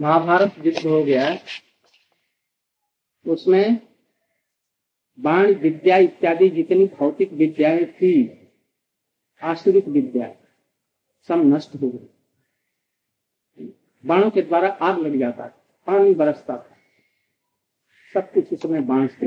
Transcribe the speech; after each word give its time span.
महाभारत 0.00 0.54
युद्ध 0.66 0.86
हो 0.86 1.02
गया 1.04 1.38
उसमें 3.26 3.80
बाण 5.18 5.54
विद्या 5.54 5.96
इत्यादि 5.96 6.48
जितनी 6.48 6.86
भौतिक 6.86 7.32
विद्याएँ 7.32 7.84
थी, 7.84 8.12
आश्रित 9.42 9.88
विद्या, 9.88 10.34
सब 11.28 11.42
नष्ट 11.44 11.74
हो 11.74 11.90
गई। 11.90 12.08
बाणों 14.04 14.30
के 14.30 14.42
द्वारा 14.42 14.68
आग 14.68 14.98
लग 14.98 15.18
जाता 15.18 15.48
था 15.48 15.82
पानी 15.86 16.14
बरसता 16.14 16.56
था। 16.56 16.76
सब 18.14 18.32
कुछ 18.32 18.52
उसमें 18.52 18.86
बाण 18.86 19.06
से 19.06 19.26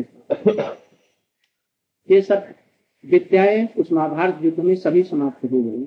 ये 2.09 2.21
सब 2.21 2.53
विद्याएँ 3.05 3.67
उस 3.77 3.91
महाभारत 3.91 4.39
युद्ध 4.41 4.59
में 4.59 4.75
सभी 4.75 5.03
समाप्त 5.03 5.45
हो 5.45 5.63
गई। 5.63 5.85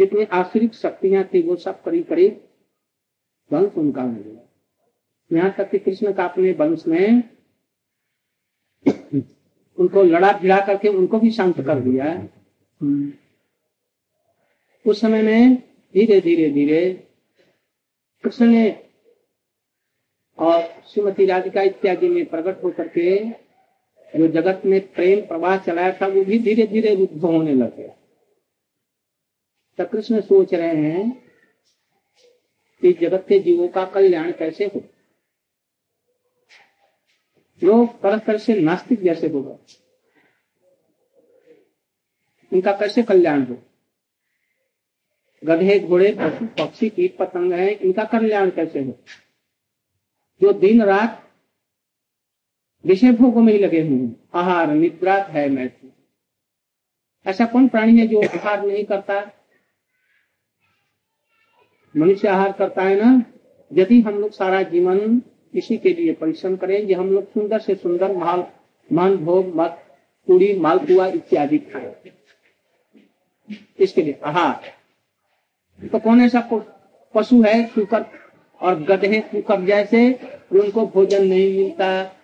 जितनी 0.00 0.24
आश्रित 0.32 0.74
शक्तियाँ 0.74 1.24
थी, 1.24 1.42
वो 1.42 1.56
सब 1.56 1.82
करीब 1.82 2.04
करीब 2.04 2.40
वंश 3.50 3.72
उनका 3.76 4.02
हो 4.02 4.08
गया 4.08 4.46
यहाँ 5.30 5.54
तक 5.58 5.70
कि 5.70 5.78
कृष्ण 5.78 6.12
का 6.12 6.24
अपने 6.24 6.52
वंश 6.52 6.86
में 6.86 7.22
उनको 9.78 10.02
लड़ा 10.02 10.32
भिड़ा 10.38 10.60
करके 10.66 10.88
उनको 10.88 11.18
भी 11.18 11.30
शांत 11.30 11.60
कर 11.60 11.80
दिया। 11.80 12.06
उस 14.84 15.00
समय 15.00 15.22
में 15.22 15.54
धीरे 15.94 16.20
धीरे 16.20 16.50
धीरे 16.50 16.82
कृष्ण 18.24 18.46
ने 18.46 18.70
और 20.38 20.60
श्रीमती 20.88 21.26
राधिका 21.26 21.62
इत्यादि 21.62 22.08
में 22.08 22.24
प्रकट 22.26 22.64
होकर 22.64 22.88
के 22.88 23.18
जो 24.14 24.28
जगत 24.28 24.62
में 24.66 24.80
प्रेम 24.94 25.20
प्रवाह 25.26 25.56
चलाया 25.58 25.92
था, 25.92 26.06
वो 26.06 26.24
भी 26.24 26.38
धीरे 26.38 26.66
धीरे 26.66 26.94
रुद्ध 26.94 27.24
होने 27.24 27.54
लग। 27.54 27.76
गया 27.76 27.94
कृष्ण 29.84 30.20
सोच 30.20 30.54
रहे 30.54 30.76
हैं 30.76 31.30
कि 32.80 32.92
जगत 32.92 33.26
के 33.28 33.38
जीवों 33.38 33.68
का 33.68 33.84
कल्याण 33.84 34.32
कैसे 34.32 34.64
हो? 34.64 34.82
लोग 37.62 38.02
तरह 38.02 38.38
से 38.38 38.60
नास्तिक 38.60 39.00
जैसे 39.00 39.28
होगा 39.28 39.58
इनका 42.52 42.72
कैसे 42.72 43.02
कल्याण 43.02 43.44
हो? 43.44 43.56
गधे, 45.44 45.80
घोड़े, 45.80 46.16
पशु, 46.20 46.46
पक्षी, 46.46 46.90
कीट, 46.90 47.16
पतंग 47.16 47.52
है, 47.52 47.72
इनका 47.72 48.04
कल्याण 48.04 48.50
कैसे 48.50 48.80
हो? 48.80 48.98
जो 50.42 50.52
दिन 50.52 50.82
रात 50.82 51.30
विषय 52.84 53.12
भोगों 53.12 53.42
में 53.42 53.52
ही 53.52 53.58
लगे 53.58 53.80
हुए 53.80 53.98
हैं। 53.98 54.28
आहार, 54.34 54.66
निद्रा 54.66 55.22
है 55.22 55.48
मैत्री। 55.48 55.92
ऐसा 57.26 57.46
कौन 57.46 57.68
प्राणी 57.68 58.00
है 58.00 58.06
जो 58.06 58.22
आहार 58.22 58.66
नहीं 58.66 58.84
करता? 58.84 59.39
मनुष्य 61.94 62.28
आहार 62.28 62.52
करता 62.52 62.82
है 62.82 62.94
ना, 62.96 63.22
यदि 63.70 64.00
हम 64.00 64.18
लोग 64.18 64.32
सारा 64.32 64.62
जीवन 64.62 65.20
इसी 65.54 65.76
के 65.78 65.92
लिए 65.94 66.12
परिश्रम 66.12 66.56
करें 66.56 66.86
कि 66.86 66.94
हम 66.94 67.10
लोग 67.10 67.24
सुंदर 67.24 67.58
से 67.58 67.74
सुंदर 67.74 68.16
माल 68.16 68.44
मान 68.92 69.16
भोग 69.16 69.54
मत 69.56 69.82
पूरी 70.28 70.58
मालपुआ 70.58 71.06
इत्यादि 71.06 71.58
खाए। 71.58 71.94
इसके 73.78 74.02
लिए 74.02 74.18
आहार। 74.24 75.88
तो 75.92 75.98
कौन 75.98 76.20
ऐसा 76.20 76.40
पशु 77.14 77.42
है, 77.42 77.66
सुकर 77.66 78.04
और 78.60 78.82
गधे 78.82 79.20
सुकर 79.20 79.64
जैसे, 79.64 80.12
उनको 80.52 80.86
भोजन 80.86 81.26
नहीं 81.26 81.56
मिलता। 81.58 82.16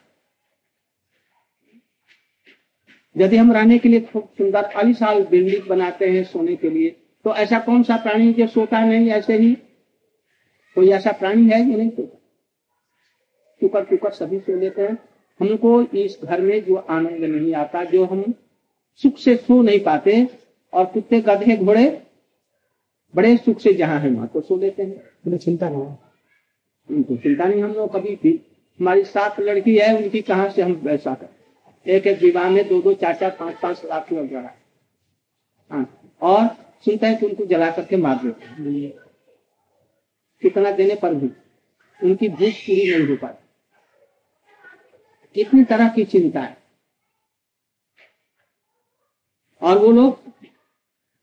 यदि 3.17 3.37
हम 3.37 3.53
रहने 3.53 3.79
के 3.79 3.89
लिए 3.89 4.01
खूब 4.03 4.29
सुंदर 4.39 4.65
आलिशाल 4.77 5.23
बिल्डिंग 5.25 5.69
बनाते 5.69 6.11
हैं 6.11 6.25
सोने 6.25 6.57
के 6.57 6.71
लिए 6.71 6.95
तो 7.27 7.35
ऐसा 7.35 7.59
कौन 7.59 7.83
सा 7.83 7.97
प्राणी 7.97 8.33
जो 8.33 8.47
सोता 8.47 8.81
नहीं 8.81 9.09
ऐसे 9.11 9.37
ही? 9.37 9.53
कोई 10.77 10.89
ऐसा 10.89 11.13
प्राणी 11.13 11.49
है 11.51 11.65
कि 11.65 11.77
नहीं 11.77 11.91
सोता? 11.91 12.19
टुकर 13.63 13.85
टुकर 13.85 14.11
सभी 14.11 14.39
सो 14.41 14.59
लेते 14.59 14.83
हैं। 14.83 14.99
हमको 15.41 15.81
इस 15.83 16.19
घर 16.25 16.41
में 16.41 16.65
जो 16.65 16.75
आनंद 16.75 17.25
नहीं 17.25 17.55
आता 17.55 17.83
जो 17.85 18.05
हम 18.05 18.23
सुख 19.01 19.17
से 19.19 19.35
सो 19.37 19.61
नहीं 19.63 19.81
पाते 19.81 20.29
और 20.73 20.85
कुत्ते 20.85 21.21
गधे 21.21 21.57
घोड़े 21.57 21.87
बड़े 23.15 23.37
सुख 23.37 23.61
से 23.61 23.73
जहाँ 23.75 23.99
है 24.01 24.11
वहाँ 24.11 24.29
तो 24.35 24.41
सो 24.41 24.57
लेते 24.57 24.83
हैं। 24.83 25.37
चिंता 25.39 25.69
नहीं 25.69 25.87
उनको 26.89 27.17
चिंता 27.17 27.45
नहीं 27.45 27.63
हम 27.63 27.73
लोग 27.73 27.93
कभी 27.95 28.15
भी 28.23 28.41
हमारी 28.81 29.05
सात 29.05 29.41
लड़की 29.41 29.77
है 29.79 29.97
उनकी 29.97 30.21
कहाँ 30.23 30.49
से 30.51 30.63
हम 30.63 30.73
वैसा 30.85 31.15
कर? 31.15 31.29
एक 31.87 32.07
एक 32.07 32.23
विवाह 32.23 32.49
में 32.51 32.69
दो 32.69 32.81
दो 32.83 32.93
चार 32.95 33.15
चार 33.15 33.37
पाँच 33.41 33.59
पाँच 33.63 33.83
लाख 33.85 34.13
लग 34.13 34.33
रहा 34.35 34.55
हाँ 35.71 36.15
और 36.23 36.66
सुनता 36.87 37.07
है 37.07 37.15
कि 37.15 37.27
उनको 37.27 37.47
जला 37.47 37.71
करके 37.71 37.97
मार 37.97 38.17
देते 38.17 38.89
कितना 40.43 40.71
देने 40.71 40.95
पर 40.95 41.15
भी 41.15 41.27
उनकी 42.05 42.29
भूख 42.29 42.55
पूरी 42.55 42.99
नहीं 42.99 43.09
हो 43.09 43.17
पाती। 43.17 43.43
कितनी 45.35 45.65
तरह 45.65 45.89
की 45.89 46.05
चिंता 46.05 46.41
है। 46.41 46.57
और 49.63 49.79
वो 49.79 49.93
लोग 49.93 50.21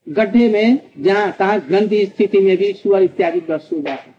गड्ढे 0.09 0.49
में, 0.49 0.91
जहाँ 0.97 1.31
तहा 1.31 1.57
गंदी 1.57 2.05
स्थिति 2.05 2.39
में 2.39 2.57
भी 2.57 2.73
सुअर 2.73 3.03
इत्यादि 3.03 3.41
दस 3.41 3.61
सो 3.61 3.81
जाते 3.81 4.11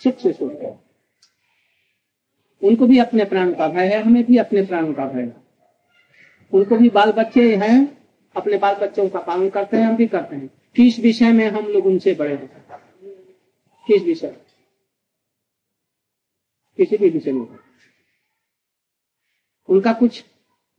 सुख 0.00 0.18
से 0.18 0.32
सोते 0.32 0.66
हैं। 0.66 0.90
उनको 2.62 2.86
भी 2.86 2.98
अपने 2.98 3.24
प्राण 3.24 3.54
का 3.54 3.68
भय 3.68 3.86
है, 3.86 4.02
हमें 4.02 4.24
भी 4.24 4.36
अपने 4.36 4.62
प्राणों 4.62 4.94
का 4.94 5.04
भय 5.04 5.22
है। 5.22 5.36
उनको 6.52 6.76
भी 6.76 6.88
बाल 6.90 7.12
बच्चे 7.12 7.56
हैं 7.56 7.99
अपने 8.36 8.58
बाल 8.58 8.74
बच्चों 8.74 9.08
का 9.08 9.20
पालन 9.20 9.48
करते 9.50 9.76
हैं, 9.76 9.84
हम 9.84 9.96
भी 9.96 10.06
करते 10.06 10.36
हैं। 10.36 10.48
किस 10.76 10.98
विषय 10.98 11.32
में 11.32 11.46
हम 11.46 11.66
लोग 11.66 11.86
उनसे 11.86 12.14
बड़े 12.14 12.34
हैं? 12.34 12.48
किस 13.86 14.02
विषय? 14.02 14.36
किसी 16.76 16.96
भी 16.96 17.08
विषय 17.10 17.32
में। 17.32 17.46
उनका 19.68 19.92
कुछ 19.92 20.24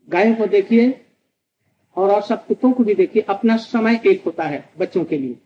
गायों 0.10 0.36
को 0.36 0.46
देखिए, 0.48 1.06
और 1.96 2.12
और 2.12 2.22
सब 2.22 2.46
कुत्तों 2.48 2.72
को 2.74 2.84
भी 2.84 2.96
देखिए, 2.96 3.22
अपना 3.22 3.58
समय 3.58 4.02
एक 4.08 4.24
होता 4.26 4.44
है 4.44 4.70
बच्चों 4.78 5.04
के 5.06 5.18
लिए। 5.18 5.38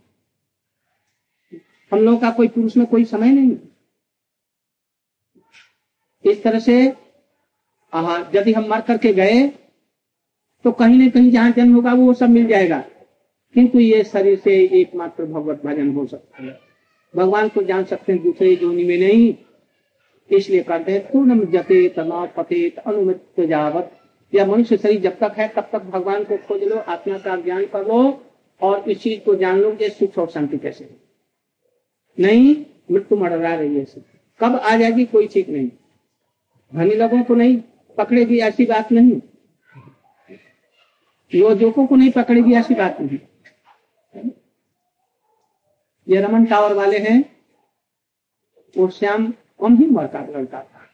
हम 1.91 1.99
लोगों 1.99 2.17
का 2.17 2.31
कोई 2.31 2.47
पुरुष 2.47 2.77
में 2.77 2.85
कोई 2.87 3.05
समय 3.05 3.31
नहीं 3.31 3.57
इस 6.25 6.43
तरह 6.43 6.59
से 6.59 6.75
यदि 8.35 8.53
हम 8.53 8.67
मर 8.69 8.81
करके 8.81 9.13
गए 9.13 9.64
तो 10.65 10.71
कहीं 10.71 11.07
न 11.07 11.09
कहीं 11.09 11.31
जहाँ 11.31 11.51
जन्म 11.51 11.75
होगा, 11.75 11.93
वो 11.93 12.13
सब 12.13 12.29
मिल 12.29 12.47
जाएगा। 12.47 12.83
किंतु 13.53 13.79
ये 13.79 14.03
शरीर 14.03 14.39
से 14.39 14.63
एकमात्र 14.81 15.25
भगवत 15.25 15.65
भजन 15.65 15.89
हो 15.89 16.05
सकता 16.05 16.43
है। 16.43 16.59
भगवान 17.15 17.47
को 17.47 17.63
जान 17.63 17.83
सकते 17.83 18.13
हैं, 18.13 18.23
दूसरे 18.23 18.55
जोनि 18.55 18.83
में 18.83 18.97
नहीं। 18.97 19.35
इसलिए 20.31 20.63
कहते 20.63 20.91
हैं, 20.91 21.11
पूर्णम 21.11 21.45
जते 21.45 21.89
तनाव 21.89 22.29
पतेत 22.37 22.77
अनुमित 22.77 23.47
जावत। 23.47 23.91
या 24.35 24.45
मनुष्य 24.45 24.77
शरीर 24.77 25.01
जब 25.01 25.17
तक 25.17 25.33
है, 25.37 25.47
तब 25.47 25.69
तक 25.71 25.83
भगवान 25.83 26.23
को 26.23 26.37
खोज 26.37 26.63
लो, 26.63 26.75
आत्मा 26.75 27.17
का 27.17 27.35
ज्ञान 27.35 27.65
कर 27.65 27.87
लो, 27.87 28.23
और 28.61 28.89
इस 28.89 29.01
चीज़ 29.01 29.19
को 29.19 29.35
जान 29.35 29.59
लो 29.59 29.71
कि 29.71 29.89
सुख 29.89 30.17
और 30.17 30.27
शांति 30.27 30.57
कैसे 30.57 30.89
नहीं, 32.19 32.65
मृत्यु 32.91 33.17
मररा 33.17 33.55
रही 33.55 33.75
है 33.75 33.85
कब 34.39 34.55
आ 34.55 34.77
जाएगी, 34.77 35.05
कोई 35.05 35.27
ठीक 35.27 35.49
नहीं। 35.49 35.69
धनी 36.75 36.95
लोगों 36.95 37.23
को 37.23 37.35
नहीं, 37.35 37.61
पकड़ेगी 37.97 38.37
ऐसी 38.37 38.65
बात 38.65 38.91
नहीं। 38.91 39.21
योजकों 41.33 41.87
को 41.87 41.95
नहीं 41.95 42.11
पकड़ेगी 42.11 42.53
ऐसी 42.53 42.73
बात 42.73 43.01
नहीं। 43.01 43.19
ये 46.07 46.21
रमन 46.21 46.45
टावर 46.45 46.73
वाले 46.73 46.97
हैं 46.97 47.23
वो 48.77 48.87
श्याम 48.89 49.31
कम 49.61 49.75
ही 49.77 49.85
उम्र 49.85 50.07
का 50.07 50.19
लड़का 50.19 50.63
था। 50.63 50.87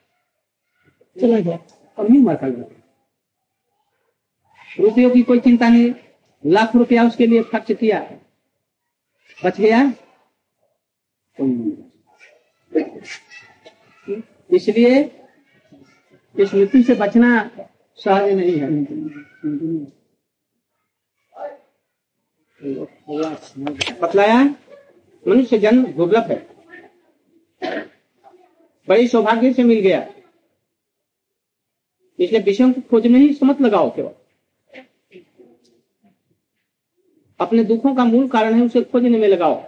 चला 1.21 1.39
गया। 1.39 1.57
कम 1.97 2.13
ही 2.13 2.17
उम्र 2.17 2.35
का 2.35 2.47
लड़का। 2.47 2.77
रुपयों 4.79 5.09
की 5.11 5.21
कोई 5.21 5.39
चिंता 5.39 5.69
नहीं 5.69 5.93
लाख 6.45 6.75
रुपया 6.75 7.03
उसके 7.03 7.27
लिए 7.27 7.43
खर्च 7.43 7.71
किया। 7.71 7.99
बच 9.45 9.59
गया? 9.59 9.81
इसलिए 14.51 15.01
इस 16.39 16.53
मृत्यु 16.53 16.83
से 16.83 16.95
बचना 16.95 17.49
सहज 17.95 18.33
नहीं 18.33 18.57
है। 18.57 18.67
बतलाया 22.63 24.43
मनुष्य 25.25 25.57
जन्म 25.57 25.85
दुर्लभ 25.93 26.31
है। 26.31 26.37
बड़ी 28.87 29.07
सौभाग्य 29.07 29.53
से 29.53 29.63
मिल 29.63 29.79
गया। 29.79 30.07
इसलिए 32.19 32.41
विषयों 32.41 32.71
को 32.73 32.81
खोज 32.81 33.07
में 33.07 33.19
ही 33.19 33.33
समझ 33.33 33.61
लगाओ 33.61 33.89
केवल। 33.95 34.11
अपने 37.39 37.63
दुखों 37.63 37.95
का 37.95 38.05
मूल 38.05 38.27
कारण 38.27 38.53
है 38.53 38.65
उसे 38.65 38.81
खोजने 38.81 39.17
में 39.17 39.27
लगाओ। 39.27 39.63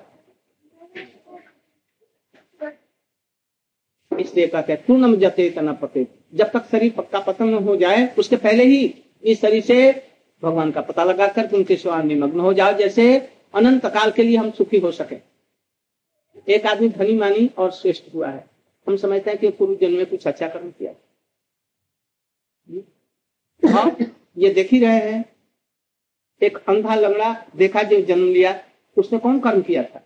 इसलिए 4.12 4.48
कहते 4.48 4.74
हैं 4.74 4.84
पूर्णम 4.86 5.16
जते 5.16 5.50
तना 5.50 5.74
पते 5.74 6.08
जब 6.34 6.52
तक 6.52 6.66
शरीर 6.72 6.92
पक्का 6.98 7.20
पतन 7.20 7.54
हो 7.54 7.76
जाए, 7.76 8.08
उसके 8.20 8.36
पहले 8.36 8.64
ही 8.64 9.04
इस 9.24 9.42
शरीर 9.42 9.64
से 9.64 10.13
भगवान 10.44 10.72
का 10.72 10.82
पता 10.82 11.04
लगा 11.04 11.28
कर 11.28 11.54
उनके 11.54 11.76
सेवा 11.76 12.02
निमग्न 12.02 12.40
हो 12.40 12.54
जाओ, 12.54 12.74
जैसे 12.74 13.30
अनंत 13.54 13.86
काल 13.86 14.12
के 14.12 14.24
लिए 14.24 14.38
हम 14.38 14.52
सुखी 14.52 14.80
हो 14.80 14.92
सके। 14.92 15.18
एक 16.54 16.66
आदमी 16.66 16.90
धनी 16.90 17.18
मानी 17.18 17.50
और 17.58 17.72
श्रेष्ठ 17.72 18.04
हुआ 18.14 18.28
है। 18.28 18.48
हम 18.88 18.98
समझते 18.98 19.30
हैं 19.30 19.40
कि 19.40 19.50
पूर्व 19.50 19.76
जन्म 19.76 19.98
में 19.98 20.06
कुछ 20.06 20.28
अच्छा 20.28 20.48
कर्म 20.48 20.70
किया। 20.70 20.94
हाँ 23.70 23.98
ये 24.38 24.54
देख 24.54 24.70
ही 24.72 24.80
रहे 24.80 25.12
हैं। 25.12 25.26
एक 26.42 26.58
अंधा 26.58 26.96
लंगड़ा 26.96 27.46
देखा 27.56 27.84
जो 27.84 28.02
जन्म 28.02 28.28
लिया, 28.28 28.64
उसने 28.98 29.20
कौन 29.20 29.40
कर्म 29.40 29.62
किया 29.62 29.84
था? 29.84 30.02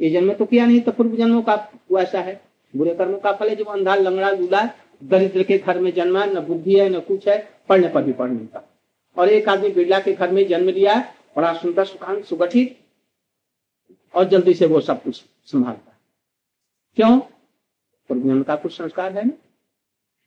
ये 0.00 0.10
जन्म 0.10 0.34
तो 0.34 0.46
किया 0.46 0.66
नहीं 0.66 0.80
तो 0.80 0.92
पूर्व 0.92 1.16
जन्मों 1.16 1.42
का 1.42 1.72
वैसा 1.92 2.20
है। 2.20 2.40
बुरे 2.76 2.94
कर्मों 2.94 3.18
का 3.18 3.32
फल 3.32 3.48
है 3.48 3.56
जब 3.56 3.68
अंधा 3.68 3.94
लंगड़ा 3.94 4.30
लूला, 4.30 4.70
दरिद्र 5.04 5.42
के 5.42 5.58
घर 5.58 5.80
में 5.80 5.92
जन्मा, 5.94 6.24
न 6.24 6.40
बुद्धि 6.40 6.78
है, 6.78 6.88
न 6.88 7.00
कुछ 7.00 7.28
है, 7.28 7.50
पढ़ने 7.68 7.88
पर 7.88 8.02
भी 8.02 8.12
पढ़ 8.12 8.30
नहीं 8.30 8.46
पाता। 8.46 8.77
और 9.18 9.28
एक 9.28 9.48
आदमी 9.48 9.68
बिरला 9.68 9.98
के 10.00 10.12
घर 10.12 10.30
में 10.30 10.46
जन्म 10.48 10.68
लिया 10.68 10.94
है 10.94 11.14
बड़ा 11.36 11.52
सुंदर 11.54 11.84
सुखान 11.84 12.22
सुगठित, 12.22 12.78
और 14.14 14.24
जल्दी 14.24 14.54
से 14.54 14.66
वो 14.66 14.80
सब 14.80 15.02
कुछ 15.02 15.22
संभालता 15.44 15.90
है। 15.90 15.98
क्यों? 16.96 17.18
पूर्व 18.10 18.42
का 18.42 18.56
कुछ 18.56 18.72
संस्कार 18.72 19.18
है 19.18 19.24
ना? 19.26 19.32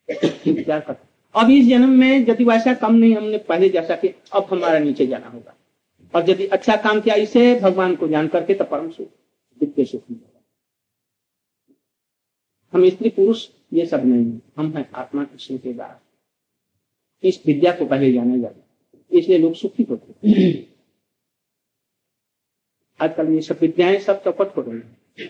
करता 0.09 0.95
अब 1.35 1.49
इस 1.49 1.67
जन्म 1.67 1.89
में 1.89 2.25
यदि 2.27 2.43
वैसा 2.43 2.73
कम 2.73 2.93
नहीं, 2.93 3.15
हमने 3.15 3.37
पहले 3.37 3.69
जैसा 3.69 3.95
कि 3.95 4.07
अब 4.33 4.47
हमारा 4.51 4.79
नीचे 4.79 5.07
जाना 5.07 5.27
होगा। 5.27 5.55
और 6.13 6.29
यदि 6.29 6.45
अच्छा 6.47 6.75
काम 6.75 7.01
किया 7.01 7.15
इसे, 7.15 7.59
भगवान 7.59 7.95
को 7.95 8.07
जान 8.07 8.27
करके 8.27 8.53
तो 8.53 8.63
परम 8.63 8.89
सुख 8.91 9.07
दिव्य 9.59 9.85
सुख 9.85 10.01
मिलेगा। 10.11 10.41
हम 12.73 12.89
स्त्री 12.89 13.09
पुरुष, 13.09 13.47
ये 13.73 13.85
सब 13.85 14.05
नहीं 14.05 14.39
हम 14.57 14.73
हैं 14.73 14.89
आत्मा 14.95 15.23
कृष्ण 15.23 15.57
के 15.57 15.73
दास 15.73 15.99
इस 17.23 17.41
विद्या 17.45 17.71
को 17.71 17.85
पहले 17.85 18.11
जाना 18.13 18.37
जाता 18.37 18.59
इसलिए 19.11 19.37
लोग 19.37 19.53
सुखी 19.55 19.83
होते 19.83 20.51
आजकल 22.99 23.33
ये 23.33 23.41
सब 23.41 23.57
विद्याएँ 23.61 23.99
सब 23.99 24.23
चौपट 24.23 24.57
हो 24.57 24.61
है। 24.63 24.79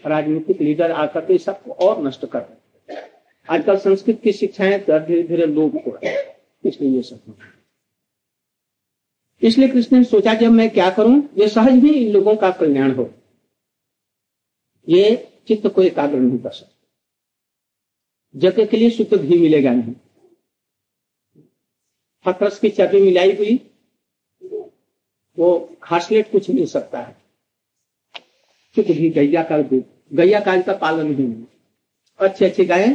राजनीतिक 0.05 0.61
लीडर 0.61 0.91
आकर 0.93 1.25
के 1.25 1.37
सबको 1.37 1.71
और 1.85 2.03
नष्ट 2.03 2.25
कर 2.25 2.39
रहे 2.39 2.99
आजकल 3.49 3.77
संस्कृत 3.77 4.19
की 4.23 4.31
शिक्षाएँ 4.31 4.79
धीरे 4.79 5.23
धीरे 5.23 5.45
लोग 5.45 5.75
हो 5.77 5.95
रहे 5.95 6.15
इसलिए 6.63 6.89
ये 6.89 7.01
सब 7.01 7.35
इसलिए 9.41 9.67
कृष्ण 9.67 9.97
ने 9.97 10.03
सोचा, 10.03 10.33
जब 10.33 10.51
मैं 10.51 10.69
क्या 10.69 10.89
करूँ? 10.89 11.21
ये 11.37 11.47
सहज 11.47 11.83
ही 11.83 11.93
इन 11.95 12.11
लोगों 12.13 12.35
का 12.35 12.49
कल्याण 12.51 12.91
हो। 12.91 13.09
ये 14.87 15.15
चित्त 15.47 15.67
को 15.67 15.83
एकाग्र 15.83 16.17
नहीं 16.17 16.37
कर 16.39 16.51
सकता। 16.51 16.77
जगह 18.35 18.65
के 18.65 18.77
लिए 18.77 18.89
शुद्ध 18.89 19.17
घी 19.17 19.37
मिलेगा 19.37 19.71
नहीं। 19.73 19.93
फतरस 22.25 22.59
की 22.59 22.69
चर्बी 22.69 23.01
मिलाई 23.01 23.35
हुई 23.35 23.57
वो 25.41 25.77
खासलेट 25.83 26.31
कुछ 26.31 26.49
मिल 26.49 26.65
सकता 26.67 26.99
है। 26.99 27.15
शुद्ध 28.75 28.89
घी 28.89 29.09
गैया 29.09 29.43
का 29.43 29.57
दूध 29.61 29.83
गैया 30.13 30.39
काल 30.39 30.61
का 30.61 30.73
पालन 30.77 31.13
ही 31.15 31.23
नहीं। 31.23 31.45
अच्छे 32.19 32.45
अच्छे 32.45 32.65
गाय 32.65 32.87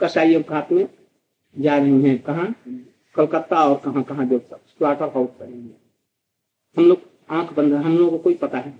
कसाइयों 0.00 0.42
घाट 0.42 0.72
में 0.72 0.86
जा 1.56 1.76
रही 1.76 2.02
हैं। 2.02 2.18
कहा? 2.22 2.44
कलकत्ता 3.16 3.64
और 3.64 3.80
कहा 3.84 4.02
कहा 4.02 4.24
जो 4.24 4.38
स्लाटर 4.38 5.08
हाउस 5.08 5.30
करेंगे 5.38 5.74
हम 6.76 6.84
लोग 6.84 7.02
आँख 7.30 7.52
बंद 7.52 7.74
हम 7.74 7.96
लोगों 7.98 8.10
को 8.10 8.18
कोई 8.18 8.34
पता 8.34 8.58
है 8.58 8.74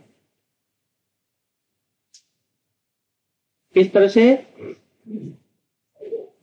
इस 3.76 3.92
तरह 3.92 4.08
से 4.08 4.24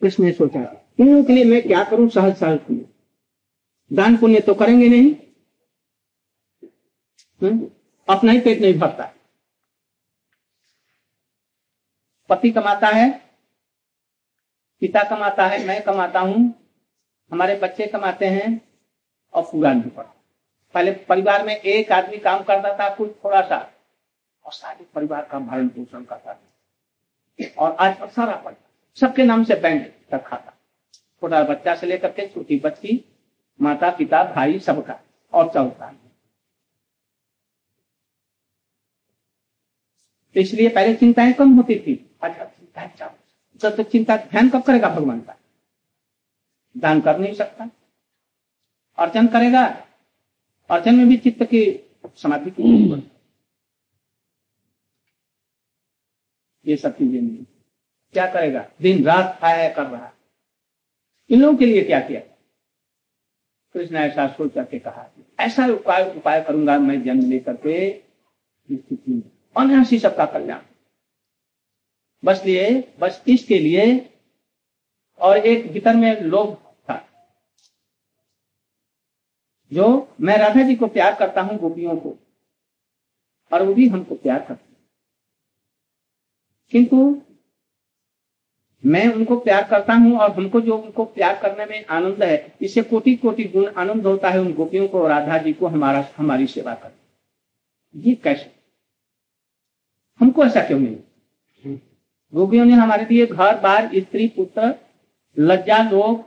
कृष्ण 0.02 0.24
ने 0.24 0.32
सोचा। 0.32 0.60
इन 1.00 1.10
लोगों 1.10 1.24
के 1.24 1.34
लिए 1.34 1.44
मैं 1.44 1.62
क्या 1.62 1.84
करूँ? 1.84 2.08
सहज 2.10 2.36
सहज 2.38 2.60
दान 3.92 4.18
पुण्य 4.18 4.40
तो 4.40 4.54
करेंगे 4.54 4.90
नहीं? 4.90 5.14
अपना 7.44 8.32
ही 8.32 8.40
पेट 8.40 8.62
नहीं 8.62 8.80
भरता 8.80 9.12
पति 12.30 12.52
कमाता 12.52 12.88
है, 12.88 13.10
पिता 14.82 15.04
कमाता 15.10 15.46
है, 15.48 15.66
मैं 15.66 15.82
कमाता 15.84 16.20
हूँ, 16.20 16.54
हमारे 17.32 17.56
बच्चे 17.56 17.88
कमाते 17.88 18.26
हैं 18.28 18.50
और 19.34 19.44
पूरा 19.44 19.74
नहीं 19.74 19.90
पड़ता। 19.90 20.14
पहले 20.76 20.92
परिवार 21.10 21.46
में 21.46 21.56
एक 21.56 21.92
आदमी 21.92 22.18
काम 22.18 22.44
करता 22.44 22.78
था 22.80 22.90
कुछ 22.96 23.12
थोड़ा 23.24 23.42
सा, 23.42 23.58
और 24.46 24.54
सारे 24.54 24.86
परिवार 24.96 25.28
का 25.32 25.40
भरण 25.40 25.68
पोषण 25.68 26.04
करता 26.04 26.34
था। 26.34 27.52
और 27.58 27.76
आज 27.80 27.98
पर 28.00 28.08
सारा 28.08 28.36
परिवार 28.36 28.98
सबके 28.98 29.24
नाम 29.24 29.44
से 29.44 29.56
बैंक 29.56 29.86
तक 30.12 30.24
खाता 30.28 30.54
छोटा 31.22 31.44
बच्चा 31.44 31.76
से 31.76 31.88
लेकर 31.88 32.12
के 32.12 32.28
छोटी 32.28 32.60
बच्ची 32.60 33.04
माता 33.60 33.90
पिता 33.90 34.24
भाई 34.34 34.60
सबका, 34.60 35.00
और 35.34 35.50
चौथा। 35.54 35.94
तो 40.36 40.40
इसलिए 40.40 40.70
पहले 40.70 40.94
चिंताएँ 40.96 41.34
कम 41.34 41.56
होती 41.56 41.80
थी। 41.80 41.96
अच्छा 42.22 43.70
तो, 43.70 43.84
चिंता 43.84 44.16
ध्यान 44.18 44.50
कब 44.50 44.62
करेगा 44.64 44.90
भगवान 44.90 45.20
का? 45.20 45.36
दान 46.76 47.02
कर 47.02 47.18
नहीं 47.20 47.34
सकता। 47.34 47.70
अर्चन 48.98 49.28
करेगा। 49.28 49.64
अर्चन 50.70 50.96
में 50.96 51.08
भी 51.08 51.18
चित्त 51.18 51.44
की 51.44 51.62
समाधि 52.16 52.52
की 52.52 53.02
ये 56.66 56.76
सब 56.78 56.98
चीज़ें 56.98 57.22
नहीं। 57.22 57.46
क्या 58.14 58.26
करेगा? 58.34 58.66
दिन 58.82 59.04
रात 59.06 59.38
खाया 59.42 59.70
कर 59.74 59.86
रहा 59.86 60.12
इन 61.30 61.42
लोगों 61.42 61.58
के 61.58 61.66
लिए 61.66 61.84
क्या 61.84 62.00
किया? 62.00 62.20
कृष्ण 63.76 63.96
ऐसा 63.96 64.28
सोच 64.28 64.54
करके 64.54 64.80
कहा 64.80 65.10
ऐसा 65.40 65.66
उपाय 65.68 66.04
उपाय 66.18 66.42
करूँगा 66.44 66.78
मैं 66.80 67.02
जन्म 67.04 67.30
लेकर 67.30 67.56
के 67.56 67.78
स्थिति 68.70 69.22
अनायासी 69.56 70.00
सबका 70.00 70.26
कल्याण। 70.26 70.62
बस 72.24 72.42
लिए, 72.46 72.94
बस 73.00 73.24
इसके 73.28 73.60
लिए 73.60 73.86
और 75.20 75.38
एक 75.38 75.72
भीतर 75.74 75.96
में 75.96 76.22
लोभ 76.22 76.54
था। 76.90 77.00
जो 79.72 80.16
मैं 80.22 80.38
राधा 80.38 80.64
जी 80.64 80.76
को 80.76 80.88
प्यार 80.88 81.16
करता 81.16 81.42
हूँ, 81.42 81.58
गोपियों 81.60 81.96
को, 81.98 82.16
और 83.52 83.64
वो 83.64 83.74
भी 83.74 83.88
हमको 83.88 84.16
प्यार 84.16 84.46
करते 84.46 84.72
किंतु 86.72 86.98
मैं 88.84 89.08
उनको 89.08 89.36
प्यार 89.40 89.64
करता 89.70 89.94
हूँ 89.94 90.18
और 90.18 90.32
हमको 90.32 90.62
जो 90.62 90.78
उनको 90.78 91.04
प्यार 91.06 91.40
करने 91.42 91.66
में 91.66 91.86
आनंद 91.88 92.24
है, 92.24 92.56
इससे 92.62 92.82
कोटि 92.82 93.16
कोटि 93.16 93.44
गुण 93.44 93.68
आनंद 93.74 94.08
होता 94.08 94.30
है 94.30 94.40
उन 94.40 94.54
गोपियों 94.54 94.88
को 94.88 95.08
राधा 95.08 95.38
जी 95.38 95.54
को 95.54 95.68
हमारा, 95.68 96.06
हमारी 96.18 96.48
सेवा 96.48 96.74
कर 96.76 96.92
ये 97.96 98.16
कैसे? 98.16 98.52
हमको 100.24 100.44
ऐसा 100.44 100.62
क्यों 100.68 100.80
नहीं 100.80 101.78
गोपियों 102.34 102.66
ने 102.66 102.74
हमारे 102.74 103.06
लिए 103.06 103.26
घर, 103.26 103.60
बार, 103.60 103.90
स्त्री, 103.96 104.28
पुत्र, 104.28 104.74
लज्जा 105.38 105.78
लोग 105.90 106.24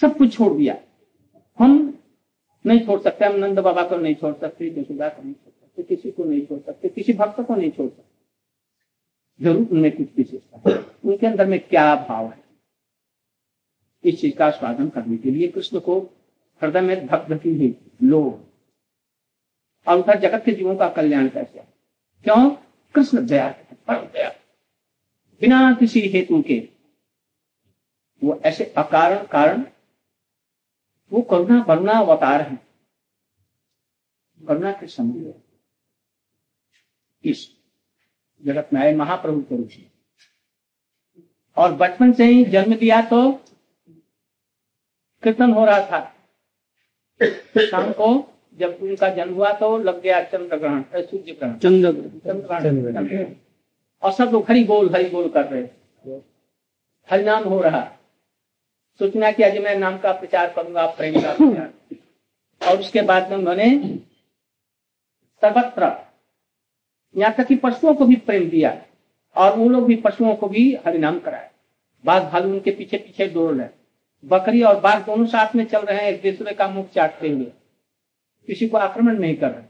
सब 0.00 0.16
कुछ 0.16 0.32
छोड़ 0.32 0.52
दिया। 0.52 0.76
हम 1.58 1.98
नहीं 2.64 2.80
छोड़ 2.86 3.00
सकते, 3.00 3.24
हम 3.24 3.36
नंद 3.36 3.58
बाबा 3.58 3.82
को 3.82 3.96
नहीं 3.96 4.14
छोड़ 4.14 4.34
सकते 4.34 4.66
यशोदा 4.66 5.08
को 5.08 5.22
नहीं 5.22 5.34
छोड़ 5.34 5.52
सकते, 5.52 5.82
किसी 5.82 6.10
को 6.10 6.24
नहीं 6.24 6.40
छोड़ 6.46 6.58
सकते, 6.60 6.88
किसी 6.88 7.12
भक्त 7.12 7.40
को 7.40 7.54
नहीं 7.54 7.70
छोड़ 7.70 7.88
सकते। 7.88 9.44
ज़रूर 9.44 9.68
उनमें 9.72 9.90
कुछ 9.96 10.08
विशेषता 10.16 10.70
है। 10.70 10.76
उनके 11.04 11.26
अंदर 11.26 11.46
में 11.46 11.58
क्या 11.60 11.94
भाव 12.08 12.26
है? 12.26 12.44
इस 14.04 14.20
चीज़ 14.20 14.36
का 14.36 14.50
स्वागत 14.50 14.92
करने 14.94 15.16
के 15.16 15.30
लिए 15.30 15.48
कृष्ण 15.48 15.80
को 15.80 15.98
हृदय 16.62 16.80
में 16.80 17.06
भक्त 17.06 17.32
की 17.32 17.54
ही 17.54 17.74
लोग 18.02 19.88
और 19.88 19.98
उधर 19.98 20.20
जगत 20.20 20.44
के 20.44 20.52
जीवों 20.52 20.76
का 20.76 20.88
कल्याण 20.88 21.28
कैसे 21.28 21.64
क्यों? 22.24 22.65
कृष्ण 22.96 23.26
दया 23.26 23.48
दया 23.90 24.28
बिना 25.40 25.74
किसी 25.74 26.00
हेतु 26.08 26.42
के। 26.42 26.58
वो 28.24 28.40
ऐसे 28.44 28.64
अकारण 28.76 29.26
कारण, 29.26 29.64
वो 31.12 31.22
करुणा 31.22 31.62
करुणा 31.64 31.92
अवतार 31.92 32.42
है। 32.42 32.56
करुणा 34.48 34.72
के 34.72 34.86
समय 34.86 35.34
इस 37.24 37.50
जगत 38.44 38.70
में 38.72 38.80
आए 38.80 38.94
महाप्रभु 38.94 39.40
के 39.40 39.56
रूप 39.56 39.68
में। 39.78 39.90
और 41.56 41.72
बचपन 41.72 42.12
से 42.12 42.24
ही 42.24 42.44
जन्म 42.44 42.74
दिया 42.76 43.00
तो 43.02 43.32
कीर्तन 45.22 45.52
हो 45.52 45.64
रहा 45.64 45.80
था। 45.80 46.00
शाम 47.60 47.92
को 47.92 48.08
जब 48.56 48.78
उनका 48.82 49.08
जन्म 49.14 49.34
हुआ 49.34 49.52
तो 49.52 49.76
लग 49.78 50.00
गया 50.02 50.22
चंद्र 50.24 50.56
ग्रहण 50.56 50.82
सूर्य 50.94 51.32
ग्रहण 51.32 51.58
चंद्र 51.58 51.90
ग्रहण 51.92 53.24
और 54.02 54.12
सब 54.12 54.30
लोग 54.32 54.50
हरी 54.50 54.64
बोल 54.64 54.88
हरी 54.94 55.08
बोल 55.10 55.28
कर 55.28 55.44
रहे 55.44 55.62
हरि 57.08 57.24
नाम 57.24 57.44
हो 57.44 57.60
रहा। 57.62 57.82
सूचना 59.00 59.30
किया 59.32 59.48
जी 59.48 59.58
मैं 59.58 59.74
नाम 59.76 59.98
का 59.98 60.12
प्रचार 60.12 60.52
करूँगा 60.52 60.86
प्रेम 60.96 61.20
का 61.20 61.32
प्रचार। 61.34 61.70
और 62.60 62.78
उसके 62.80 63.02
बाद 63.02 63.30
में 63.30 63.36
उन्होंने 63.38 63.68
सर्वत्र 65.42 65.90
यहाँ 67.14 67.34
तक 67.34 67.46
कि 67.46 67.56
पशुओं 67.56 67.94
को 67.94 68.06
भी 68.06 68.16
प्रेम 68.26 68.48
दिया 68.50 68.76
और 69.36 69.56
वो 69.56 69.68
लोग 69.68 69.86
भी 69.86 69.96
पशुओं 69.96 70.34
को 70.36 70.48
भी 70.48 70.72
हरिनाम 70.86 71.18
कराए। 71.18 71.50
बाघ 72.04 72.22
भालू 72.22 72.48
उनके 72.50 72.70
पीछे 72.70 72.96
पीछे 72.96 73.26
दौड़ 73.28 73.54
रहे। 73.54 73.68
बकरी 74.24 74.62
और 74.62 74.80
बाघ 74.80 74.98
दोनों 75.06 75.26
साथ 75.26 75.54
में 75.56 75.64
चल 75.66 75.80
रहे 75.80 75.96
हैं 75.96 76.12
एक 76.12 76.22
दूसरे 76.22 76.54
का 76.54 76.68
मुख 76.68 76.90
चाटते 76.90 77.28
हुए। 77.28 77.46
किसी 78.46 78.68
को 78.68 78.76
आक्रमण 78.76 79.18
नहीं 79.18 79.36
कर 79.36 79.50
रहे। 79.50 79.64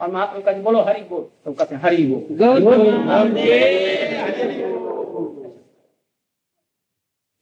और 0.00 0.10
महाप्रभु 0.10 0.42
का 0.42 0.52
बोलो 0.52 0.80
हरि 0.80 1.00
बोल। 1.00 1.22
तो 1.44 1.52
कहते 1.52 1.74
हरि 1.74 2.02
बोल। 2.06 2.22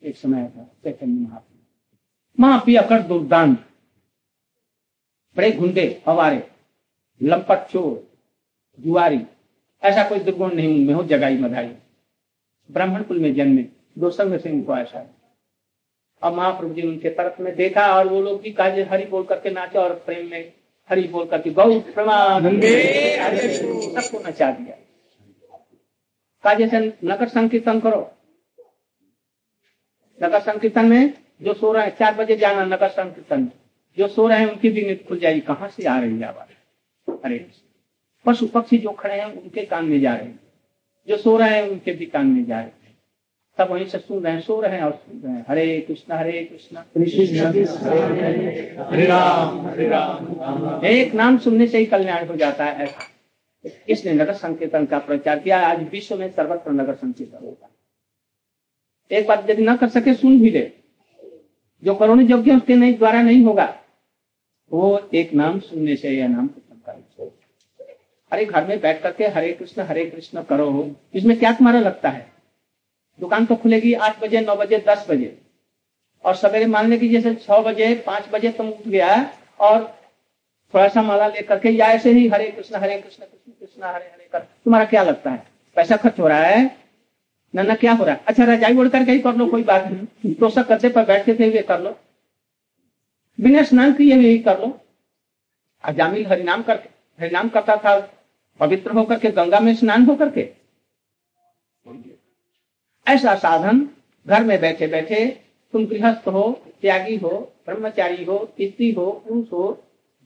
एक 0.02 0.16
समय 0.16 0.52
था 0.56 0.62
चैतन्य 0.84 1.28
महाप्रभु 1.28 1.62
माँ 2.40 2.62
पिया 2.66 2.82
कर 2.82 3.02
दुर्दान 3.02 3.54
बड़े 5.36 5.50
गुंडे 5.52 6.02
हवारे 6.06 6.50
लंपट 7.22 7.66
चोर 7.70 8.18
जुआरी। 8.80 9.20
ऐसा 9.82 10.08
कोई 10.08 10.18
दुर्गुण 10.18 10.54
नहीं 10.54 10.74
उनमें 10.74 10.94
हो 10.94 11.02
जगाई 11.02 11.36
मधाई। 11.38 11.74
ब्राह्मण 12.70 13.02
कुल 13.02 13.18
में 13.18 13.34
जन्मे 13.34 13.64
दो 13.98 14.10
संग 14.10 14.38
से 14.38 14.50
उनको 14.50 14.76
ऐसा 14.76 14.98
है। 14.98 15.10
और 16.22 16.32
महाप्रभु 16.32 16.74
जी 16.74 16.82
उनके 16.82 17.10
तरफ़ 17.10 17.42
में 17.42 17.54
देखा 17.56 17.86
और 17.96 18.08
वो 18.08 18.20
लोग 18.22 18.40
भी 18.40 18.52
काजे 18.52 18.82
हरि 18.82 19.04
बोल 19.04 19.24
करके 19.24 19.50
नाचे 19.50 19.78
और 19.78 19.94
प्रेम 19.94 20.30
में 20.30 20.52
हरि 20.90 21.02
बोल 21.02 21.26
करके 21.26 21.50
गौ 21.50 21.80
प्रमाण 21.80 22.42
सबको 24.00 24.28
नचा 24.28 24.50
दिया। 24.50 24.76
काजे 26.44 26.66
से 26.68 26.78
नगर 27.04 27.28
संकीर्तन 27.28 27.80
करो। 27.80 28.00
नगर 30.22 30.40
संकीर्तन 30.40 30.86
में 30.86 31.14
जो 31.42 31.54
सो 31.54 31.72
रहे 31.72 31.86
हैं 31.86 31.96
चार 31.96 32.14
बजे 32.14 32.36
जाना 32.36 32.64
नगर 32.64 32.88
संकीर्तन। 32.88 33.50
जो 33.98 34.08
सो 34.08 34.28
रहे 34.28 34.38
हैं 34.38 34.46
उनकी 34.46 34.68
भी 34.68 34.82
नींद 34.82 35.04
खुल 35.08 35.18
जाएगी। 35.18 35.40
कहाँ 35.40 35.68
से 35.68 35.84
आ 35.84 35.98
रही 36.00 36.18
है 36.18 36.24
आवाज़? 36.24 37.20
अरे 37.24 37.46
पशु 38.26 38.46
पक्षी 38.46 38.78
जो 38.78 38.90
खड़े 38.90 39.14
हैं 39.14 39.42
उनके 39.42 39.64
कान 39.64 39.84
में 39.84 40.00
जा 40.00 40.14
रहे 40.14 40.24
हैं। 40.24 40.40
जो 41.08 41.16
सो 41.16 41.36
रहे 41.36 41.50
हैं 41.50 41.68
उनके 41.68 41.92
भी 41.92 42.06
कान 42.06 42.26
में 42.26 42.44
जा 42.44 42.56
रहे 42.56 42.64
हैं। 42.64 42.85
सब 43.58 43.70
वहीं 43.70 43.84
से 43.86 43.98
सुन 43.98 44.22
रहे 44.22 44.32
हैं 44.32 44.40
सो 44.40 44.60
रहे 44.60 44.76
हैं 44.76 44.84
और 44.84 44.92
सुन 44.92 45.20
रहे 45.20 45.32
हैं। 45.32 45.44
हरे 45.48 45.80
कृष्णा 45.80 46.18
हरे 46.18 46.42
कृष्णा। 46.44 46.80
हरे 48.86 49.06
राम 49.06 49.66
हरे 49.66 49.88
राम। 49.88 50.84
एक 50.86 51.14
नाम 51.14 51.38
सुनने 51.38 51.66
से 51.66 51.78
ही 51.78 51.86
कल्याण 51.86 52.26
हो 52.28 52.36
जाता 52.36 52.64
है। 52.64 52.84
ऐसा 52.84 53.08
इसने 53.88 54.12
नगर 54.12 54.32
संकीर्तन 54.32 54.84
का 54.86 54.98
प्रचार 54.98 55.38
किया। 55.38 55.60
आज 55.68 55.88
विश्व 55.92 56.16
में 56.18 56.28
सर्वत्र 56.30 56.72
नगर 56.72 56.94
संकीर्तन 56.94 57.44
होता 57.46 57.66
है 57.66 57.74
एक 59.10 59.26
बात 59.28 59.50
यदि 59.50 59.62
न 59.62 59.76
कर 59.76 59.88
सके 59.88 60.14
सुन 60.14 60.40
भी 60.40 60.50
ले। 60.50 60.70
जो 61.82 61.94
करोड़ 61.94 62.20
यज्ञ 62.20 62.52
उसके 62.52 62.74
नहीं 62.74 62.94
द्वारा 62.94 63.22
नहीं 63.22 63.44
होगा 63.44 63.74
वो 64.72 65.08
एक 65.14 65.34
नाम 65.34 65.58
सुनने 65.60 65.96
से 65.96 66.10
यह 66.10 66.28
नाम 66.28 66.48
अरे 68.32 68.44
घर 68.44 68.66
में 68.66 68.80
बैठ 68.80 69.02
करके 69.02 69.26
हरे 69.26 69.52
कृष्ण 69.52 69.82
हरे 69.82 70.04
कृष्ण 70.04 70.42
करो। 70.42 70.96
इसमें 71.14 71.38
क्या 71.38 71.52
तुम्हारा 71.52 71.80
लगता 71.80 72.08
है? 72.08 72.35
दुकान 73.20 73.46
तो 73.46 73.56
खुलेगी 73.56 73.92
आठ 73.94 74.20
बजे, 74.20 74.40
नौ 74.40 74.56
बजे, 74.56 74.84
दस 74.88 75.06
बजे। 75.10 75.38
और 76.24 76.34
सवेरे 76.34 76.66
मान 76.66 76.90
ले 76.90 76.98
कि 76.98 77.08
जैसे 77.08 77.34
छह 77.34 77.58
बजे, 77.58 77.94
पाँच 78.06 78.28
बजे 78.32 78.50
तुम 78.52 78.68
उठ 78.68 78.88
गया 78.88 79.30
और 79.60 80.00
थोड़ा 80.74 80.88
सा 80.88 81.02
माला 81.02 81.26
लेकर 81.26 81.58
के, 81.58 81.68
या 81.68 81.86
ऐसे 81.86 82.10
ही 82.10 82.28
हरे 82.28 82.50
कृष्ण 82.50 82.76
हरे 82.76 82.96
कृष्ण 82.98 83.24
कृष्ण 83.24 83.52
कृष्ण, 83.52 83.82
हरे 83.82 84.04
हरे 84.04 84.28
कर। 84.32 84.38
तुम्हारा 84.38 84.84
क्या 84.84 85.02
लगता 85.02 85.30
है? 85.30 85.46
पैसा 85.76 85.96
खर्च 85.96 86.20
हो 86.20 86.28
रहा 86.28 86.38
है? 86.38 86.76
ना 87.54 87.62
ना 87.62 87.74
क्या 87.74 87.92
हो 87.92 88.04
रहा 88.04 88.14
है? 88.14 88.20
अच्छा 88.26 88.44
रजाई 88.44 88.76
उड़ 88.76 88.88
करके 88.88 89.12
ही 89.12 89.18
कर 89.18 89.36
लो, 89.36 89.46
कोई 89.46 89.62
बात 89.62 89.84
नहीं। 89.86 90.34
तो 90.34 90.48
सब 90.48 90.66
करते 90.66 90.88
पर 90.88 91.04
बैठते 91.04 91.34
थे 91.34 91.46
हुए 91.46 91.62
कर 91.62 91.80
लो। 91.80 91.96
बिना 93.40 93.62
स्नान 93.62 93.92
किए 93.92 94.14
हुए 94.14 94.38
कर 94.38 94.60
लो। 94.60 94.80
अजामिल 95.84 96.26
हरिनाम 96.26 96.62
करके 96.62 96.88
हरिनाम 97.20 97.48
करता 97.48 97.76
था, 97.76 97.98
पवित्र 98.60 98.90
होकर 98.90 99.18
के, 99.18 99.30
गंगा 99.30 99.60
में 99.60 99.74
स्नान 99.74 100.04
होकर 100.04 100.30
के। 100.30 100.52
ऐसा 103.06 103.34
साधन 103.36 103.88
घर 104.26 104.44
में 104.44 104.60
बैठे 104.60 104.86
बैठे 104.86 105.26
तुम 105.72 105.86
गृहस्थ 105.86 106.28
हो, 106.28 106.50
त्यागी 106.82 107.16
हो, 107.16 107.30
ब्रह्मचारी 107.66 108.24
हो 108.24 108.38
स्त्री 108.60 108.90
हो, 108.92 109.10
पुरुष 109.28 109.52
हो, 109.52 109.82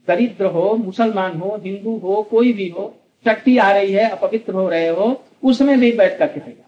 दरिद्र 0.07 0.45
हो, 0.45 0.75
मुसलमान 0.75 1.37
हो, 1.39 1.55
हिंदू 1.63 1.97
हो, 1.97 2.21
कोई 2.23 2.53
भी 2.53 2.69
हो 2.69 2.93
चट्टी 3.25 3.57
आ 3.57 3.71
रही 3.71 3.91
है, 3.91 4.09
अपवित्र 4.09 4.53
हो 4.53 4.69
रहे 4.69 4.87
हो, 4.87 5.23
उसमें 5.43 5.79
भी 5.79 5.91
बैठ 5.91 6.17
करके 6.19 6.39
रहेगा 6.39 6.67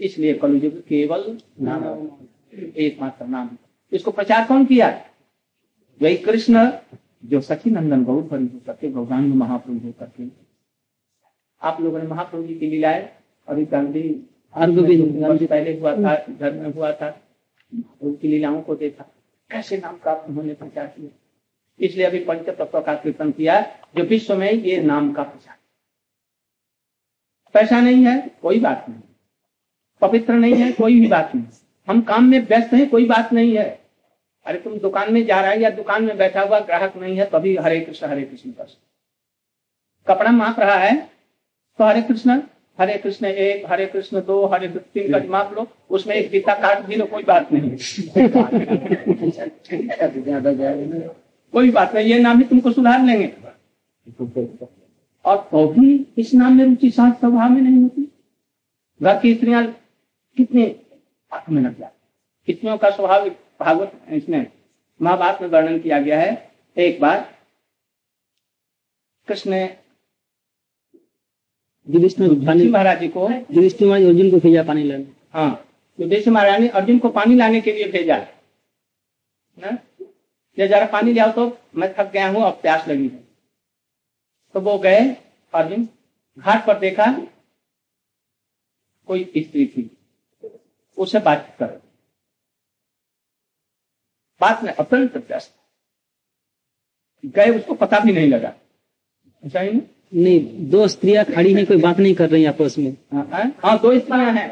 इसलिए 0.00 0.34
कलयुग 0.34 0.80
केवल 0.88 1.38
एकमात्र 2.76 3.26
नाम 3.26 3.48
इसको 3.92 4.10
प्रचार 4.10 4.46
कौन 4.46 4.64
किया? 4.66 4.88
वही 6.00 6.16
कृष्ण, 6.16 6.70
जो 7.24 7.40
सचिनंदन 7.40 8.04
गौर 8.04 8.22
भरी 8.22 8.44
हो 8.44 8.60
करके 8.66 8.90
गौरांग 8.90 9.34
महाप्रभु 9.34 9.86
हो 9.86 9.92
करके 10.00 10.24
आप 11.62 11.80
लोगों 11.80 11.98
ने 11.98 12.06
महाप्रभु 12.06 12.42
जी 12.42 12.54
की 12.54 12.66
लीलाएँ 12.66 13.08
अभी 13.48 13.64
गांधी 13.64 14.08
वर्ष 14.54 15.42
पहले 15.42 15.78
हुआ 15.78 15.94
था 15.96 16.14
घर 16.30 16.52
में 16.52 16.72
हुआ 16.74 16.92
था 16.92 17.08
उनकी 18.02 18.28
लीलाओं 18.28 18.60
को 18.62 18.74
देखा। 18.74 19.04
कैसे 19.50 19.76
नाम 19.76 19.96
का 19.96 20.14
उन्होंने 20.28 20.54
प्रचार 20.54 20.86
किया? 20.86 21.08
इसलिए 21.80 22.06
अभी 22.06 22.18
पंच 22.24 22.46
तत्व 22.48 22.80
का 22.80 22.94
कीर्तन 22.94 23.30
किया 23.30 23.60
जो 23.96 24.04
विश्व 24.04 24.34
में 24.36 24.52
ये 24.52 24.80
नाम 24.82 25.12
का 25.12 25.22
प्रचार। 25.22 25.56
पैसा 27.54 27.80
नहीं 27.80 28.04
है 28.04 28.30
कोई 28.42 28.60
बात 28.60 28.86
नहीं। 28.88 29.00
पवित्र 30.02 30.32
नहीं 30.32 30.54
है 30.54 30.72
कोई 30.72 31.00
भी 31.00 31.06
बात 31.06 31.34
नहीं। 31.34 31.44
हम 31.88 32.00
काम 32.02 32.24
में 32.24 32.46
व्यस्त 32.46 32.72
हैं 32.74 32.88
कोई 32.90 33.06
बात 33.06 33.32
नहीं 33.32 33.56
है। 33.56 33.68
अरे 34.46 34.58
तुम 34.58 34.78
दुकान 34.78 35.12
में 35.12 35.24
जा 35.26 35.40
रहा 35.40 35.50
है 35.50 35.60
या 35.60 35.70
दुकान 35.70 36.04
में 36.04 36.16
बैठा 36.16 36.42
हुआ 36.42 36.60
ग्राहक 36.60 36.96
नहीं 36.96 37.16
है 37.18 37.24
तभी 37.30 37.56
हरे 37.56 37.80
कृष्ण 37.80 38.06
हरे 38.06 38.22
कृष्ण 38.22 38.50
कर 38.50 38.66
कपड़ा 40.06 40.30
माप 40.30 40.60
रहा 40.60 40.74
है 40.74 41.15
तो 41.78 41.84
हरे 41.84 42.02
कृष्ण 42.02 42.40
हरे 42.78 42.96
कृष्ण 42.98 43.26
एक, 43.26 43.64
हरे 43.70 43.86
कृष्ण 43.86 44.20
दो, 44.20 44.46
हरे 44.46 44.68
तीन 44.68 45.12
का 45.12 45.18
माप 45.28 45.52
लो, 45.54 45.66
उसमें 45.90 46.14
एक 46.14 46.30
गीता 46.30 46.54
काट 46.54 46.84
भी 46.86 46.96
लो, 46.96 47.04
कोई 47.06 47.22
बात 47.22 47.48
नहीं। 47.52 47.70
कोई 51.52 51.70
बात 51.70 51.94
नहीं, 51.94 52.06
ये 52.06 52.18
नाम 52.18 52.38
भी 52.38 52.44
तुमको 52.44 52.72
सुधार 52.72 53.04
लेंगे। 53.04 53.32
और 55.24 55.36
तो 55.52 55.66
भी 55.68 56.06
इस 56.18 56.34
नाम 56.34 56.56
में 56.56 56.64
रुचि 56.64 56.90
साथ 56.90 57.12
स्वभाव 57.12 57.50
में 57.50 57.60
नहीं 57.62 57.82
होती। 57.82 58.02
घर 59.02 59.18
की 59.20 59.34
स्त्रियाँ 59.34 59.64
कितने 60.36 60.64
में 61.50 61.62
लग 61.62 61.78
जाती। 61.78 62.08
कितनों 62.46 62.76
का 62.78 62.90
स्वभाव 62.90 63.28
भागवत 63.60 63.92
इसमें 64.10 64.46
महाभारत 65.00 65.42
में 65.42 65.48
वर्णन 65.48 65.78
किया 65.78 66.00
गया 66.00 66.20
है। 66.20 66.50
एक 66.76 67.00
बार 67.00 67.26
कृष्ण 69.28 69.68
युधिष्ठिर 71.86 72.70
महाराज 72.70 73.00
जी 73.00 73.08
को 73.08 73.28
युधिष्ठिर 73.30 73.88
महाराज 73.88 74.06
अर्जुन 74.06 74.30
को 74.30 74.38
भेजा 74.38 74.62
पानी 74.62 74.82
लाने। 74.84 75.06
हाँ 75.34 75.50
युधिष्ठिर 75.98 76.32
महाराज 76.32 76.60
ने 76.60 76.68
अर्जुन 76.70 76.98
को 76.98 77.08
पानी 77.10 77.34
लाने 77.34 77.60
के 77.60 77.72
लिए 77.72 77.90
भेजा। 77.92 78.16
ना? 79.58 79.78
जरा 80.58 80.86
पानी 80.86 81.12
ले 81.12 81.20
आओ 81.20 81.32
तो 81.32 81.46
मैं 81.76 81.92
थक 81.94 82.10
गया 82.12 82.28
हूँ 82.28 82.42
अब 82.44 82.58
प्यास 82.62 82.88
लगी। 82.88 83.08
है 83.08 83.24
तो 84.54 84.60
वो 84.60 84.78
गए 84.78 85.00
अर्जुन 85.54 85.88
घाट 86.38 86.66
पर 86.66 86.78
देखा 86.78 87.06
कोई 89.08 89.24
स्त्री 89.36 89.66
थी। 89.66 89.90
उससे 90.98 91.18
बात 91.20 91.56
कर। 91.58 91.80
बात 94.40 94.62
में 94.64 94.72
अत्यंत 94.72 95.16
व्यस्त। 95.18 95.54
गए 97.24 97.50
उसको 97.58 97.74
पता 97.74 97.98
भी 98.00 98.12
नहीं 98.12 98.28
लगा। 98.28 98.52
ऐसा 99.42 99.60
ही 99.60 99.70
नहीं 99.70 99.80
नहीं 100.16 100.68
दो 100.70 100.86
स्त्रियाँ 100.88 101.24
खड़ी 101.24 101.52
हैं 101.54 101.64
कोई 101.66 101.76
बात 101.76 101.98
नहीं 101.98 102.14
कर 102.14 102.28
रही 102.30 102.44
आपस 102.44 102.74
में। 102.78 102.96
हाँ 103.62 103.78
दो 103.78 103.98
स्त्रियाँ 103.98 104.32
हैं। 104.32 104.48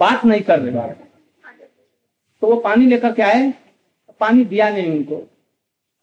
बात 0.00 0.24
नहीं 0.24 0.40
कर 0.42 0.60
रहे 0.60 0.88
तो 2.42 2.46
वो 2.46 2.56
पानी 2.60 2.86
लेकर 2.86 3.12
के 3.12 3.22
आए 3.22 3.52
पानी 4.20 4.44
दिया 4.44 4.68
नहीं 4.70 4.90
उनको। 4.90 5.16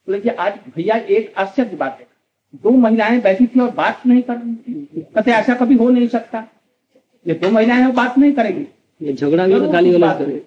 बोले 0.08 0.30
आज 0.30 0.60
भैया 0.76 0.96
एक 0.96 1.34
आश्चर्य 1.38 1.76
बात 1.76 1.98
है। 2.00 2.08
दो 2.64 2.70
महिलाएँ 2.70 3.20
बैठी 3.22 3.48
थी 3.48 3.60
और 3.60 3.70
बात 3.74 4.06
नहीं 4.08 4.22
कर 4.22 4.36
रही 4.36 4.56
थी। 4.56 5.02
कहते 5.02 5.32
ऐसा 5.32 5.54
कभी 5.56 5.76
हो 5.76 5.90
नहीं 5.90 6.08
सकता। 6.08 6.48
ये 7.26 7.34
दो 7.34 7.50
महिलाएँ 7.50 7.92
बात 7.94 8.18
नहीं 8.18 8.34
करेगी। 8.34 8.66
ये 9.02 9.14
झगड़ा 9.14 9.48
भी 9.48 9.60
गाली 9.68 9.92
गलौज 9.92 10.18
करे 10.18 10.42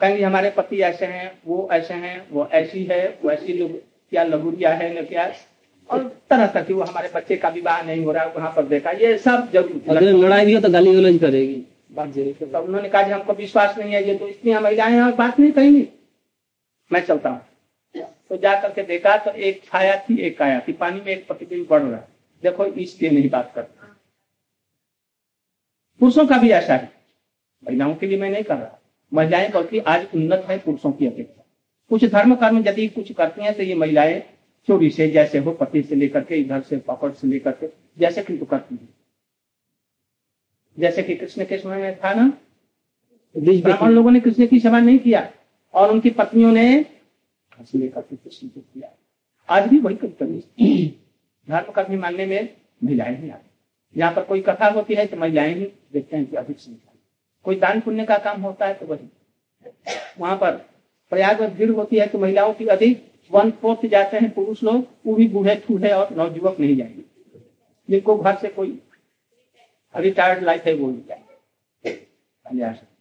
कहेंगे 0.00 0.22
हमारे 0.24 0.50
पति 0.50 0.80
ऐसे 0.82 1.06
हैं 1.06 1.30
वो 1.46 1.68
ऐसे 1.72 1.94
हैं 1.94 2.16
वो 2.30 2.48
ऐसी 2.52 2.84
है 2.84 3.06
वो 3.22 3.30
ऐसी 3.30 3.52
लोग 3.58 3.72
क्या 4.12 4.24
लघुरिया 4.24 4.72
है 4.74 4.88
न 5.00 5.04
क्या 5.06 5.26
और 5.92 6.02
तरह 6.30 6.46
तरह 6.46 6.64
की 6.64 6.72
वो 6.72 6.82
हमारे 6.82 7.10
बच्चे 7.14 7.36
का 7.36 7.48
विवाह 7.50 7.82
नहीं 7.82 8.04
हो 8.04 8.12
रहा 8.12 8.24
है 8.24 8.32
वहाँ 8.34 8.52
पर 8.56 8.64
देखा 8.66 8.90
ये 8.98 9.16
सब 9.20 9.50
ज़रूर 9.52 10.24
लड़ाई 10.24 10.46
भी 10.46 10.54
हो 10.54 10.60
तो 10.60 10.70
गाली 10.70 10.94
गलौज 10.94 11.18
करेगी। 11.20 11.62
बात 11.92 12.10
ज़रूर 12.10 12.34
तो 12.42 12.60
उन्होंने 12.60 12.88
कहा 12.88 13.14
हमको 13.14 13.32
विश्वास 13.34 13.78
नहीं 13.78 13.92
है 13.92 14.06
ये 14.08 14.14
तो 14.18 14.28
इतनी 14.28 14.54
महिलाएँ 14.54 14.92
हैं 14.92 15.02
और 15.02 15.12
बात 15.14 15.40
नहीं 15.40 15.52
कहेंगी। 15.52 15.88
मैं 16.90 17.04
चलता 17.06 17.30
हूँ। 17.30 17.40
तो 17.94 18.36
जा 18.38 18.54
करके 18.60 18.82
देखा 18.84 19.16
तो 19.24 19.30
एक 19.30 19.62
छाया 19.64 19.96
थी 20.00 20.16
एक 20.18 20.38
काया 20.38 20.60
थी 20.68 20.72
पानी 20.74 21.00
में 21.00 21.12
एक 21.12 21.26
प्रतिबिंब 21.26 21.66
बढ़ 21.70 21.82
रहा। 21.82 22.00
देखो 22.42 22.64
इसलिए 22.66 23.10
नहीं 23.10 23.30
बात 23.30 23.52
करता। 23.54 23.88
पुरुषों 26.00 26.26
का 26.26 26.38
भी 26.38 26.50
ऐसा 26.52 26.74
है। 26.74 26.90
महिलाओं 27.62 27.94
के 27.94 28.06
लिए 28.06 28.18
मैं 28.18 28.30
नहीं 28.30 28.42
कर 28.44 28.56
रहा। 28.56 28.78
महिलाएँ 29.12 29.50
बल्कि 29.52 29.78
आज 29.80 30.06
उन्नत 30.14 30.46
है 30.48 30.58
पुरुषों 30.58 30.92
की 30.92 31.06
अपेक्षा। 31.06 31.42
कुछ 31.90 32.04
धर्म 32.06 32.34
कर्म 32.34 32.58
यदि 32.68 32.86
कुछ 32.90 33.12
करती 33.12 33.44
हैं 33.44 33.54
तो 33.56 33.62
ये 33.62 33.74
महिलाएँ 33.74 34.22
चोरी 34.68 34.90
से 34.90 35.08
जैसे 35.10 35.38
हो 35.38 35.52
पति 35.52 35.82
से 35.82 35.94
लेकर 35.94 36.24
के 36.24 36.36
इधर 36.36 36.60
से 36.60 36.76
पकड़ 36.78 37.10
से 37.12 37.28
लेकर 37.28 37.52
के 37.52 37.68
जैसे 37.98 38.22
किंतु 38.22 38.44
करती 38.44 38.74
है। 38.74 38.88
जैसे 40.78 41.02
कि 41.02 41.14
कृष्ण 41.14 41.44
के 41.44 41.58
समय 41.58 41.76
में 41.76 41.98
था 41.98 42.12
ना 42.14 42.32
ब्राह्मण 43.34 43.90
लोगों 43.90 44.10
ने 44.10 44.20
कृष्ण 44.20 44.46
की 44.46 44.58
सेवा 44.60 44.80
नहीं 44.80 44.98
किया 44.98 45.30
और 45.74 45.90
उनकी 45.92 46.10
पत्नियों 46.10 46.52
ने 46.52 46.64
लेकर 47.74 48.00
के 48.00 48.16
कृष्ण 48.16 48.48
को 48.48 48.60
किया। 48.60 48.88
आज 49.48 49.68
भी 49.68 49.78
वही 49.78 49.96
कभी 49.96 50.86
धर्म 51.48 51.72
कर्मी 51.72 51.96
मानने 51.96 52.26
में 52.26 52.56
महिलाएँ 52.84 53.16
नहीं 53.18 53.30
आती 53.30 53.50
यहाँ 53.96 54.12
पर 54.14 54.24
कोई 54.24 54.40
कथा 54.40 54.68
होती 54.70 54.94
है 54.94 55.06
तो 55.06 55.16
महिलाएँ 55.16 55.54
ही 55.54 55.64
देखते 55.92 56.16
हैं 56.16 56.26
कि 56.26 56.36
अधिक 56.36 56.58
संख्या 56.58 56.94
कोई 57.46 57.56
दान 57.56 57.80
पुण्य 57.80 58.04
का 58.04 58.18
काम 58.18 58.42
होता 58.42 58.66
है 58.66 58.74
तो 58.74 58.86
वही। 58.86 59.08
वहाँ 60.18 60.36
पर 60.36 60.50
प्रयाग 61.12 61.40
में 61.40 61.54
भीड़ 61.56 61.70
होती 61.70 61.98
है 61.98 62.06
तो 62.06 62.18
महिलाओं 62.18 62.52
की 62.52 62.66
अधिक 62.66 63.11
वन 63.32 63.50
फोर्थ 63.50 63.86
जाते 63.86 64.16
हैं 64.16 64.30
पुरुष 64.30 64.62
लोग, 64.62 64.86
वो 65.06 65.14
भी 65.14 65.28
बूढ़े 65.28 65.54
ठूढ़े 65.56 65.90
और 65.90 66.14
नवजुवक 66.16 66.60
नहीं 66.60 66.76
जाएँगे। 66.76 67.02
जिनको 67.88 68.16
घर 68.16 68.36
से 68.36 68.48
कोई 68.48 68.82
रिटायर्ड 69.96 70.42
लाइफ 70.42 70.64
है, 70.64 70.74
वो 70.74 70.90
नहीं 70.90 71.02
जाएँगे। 71.08 72.92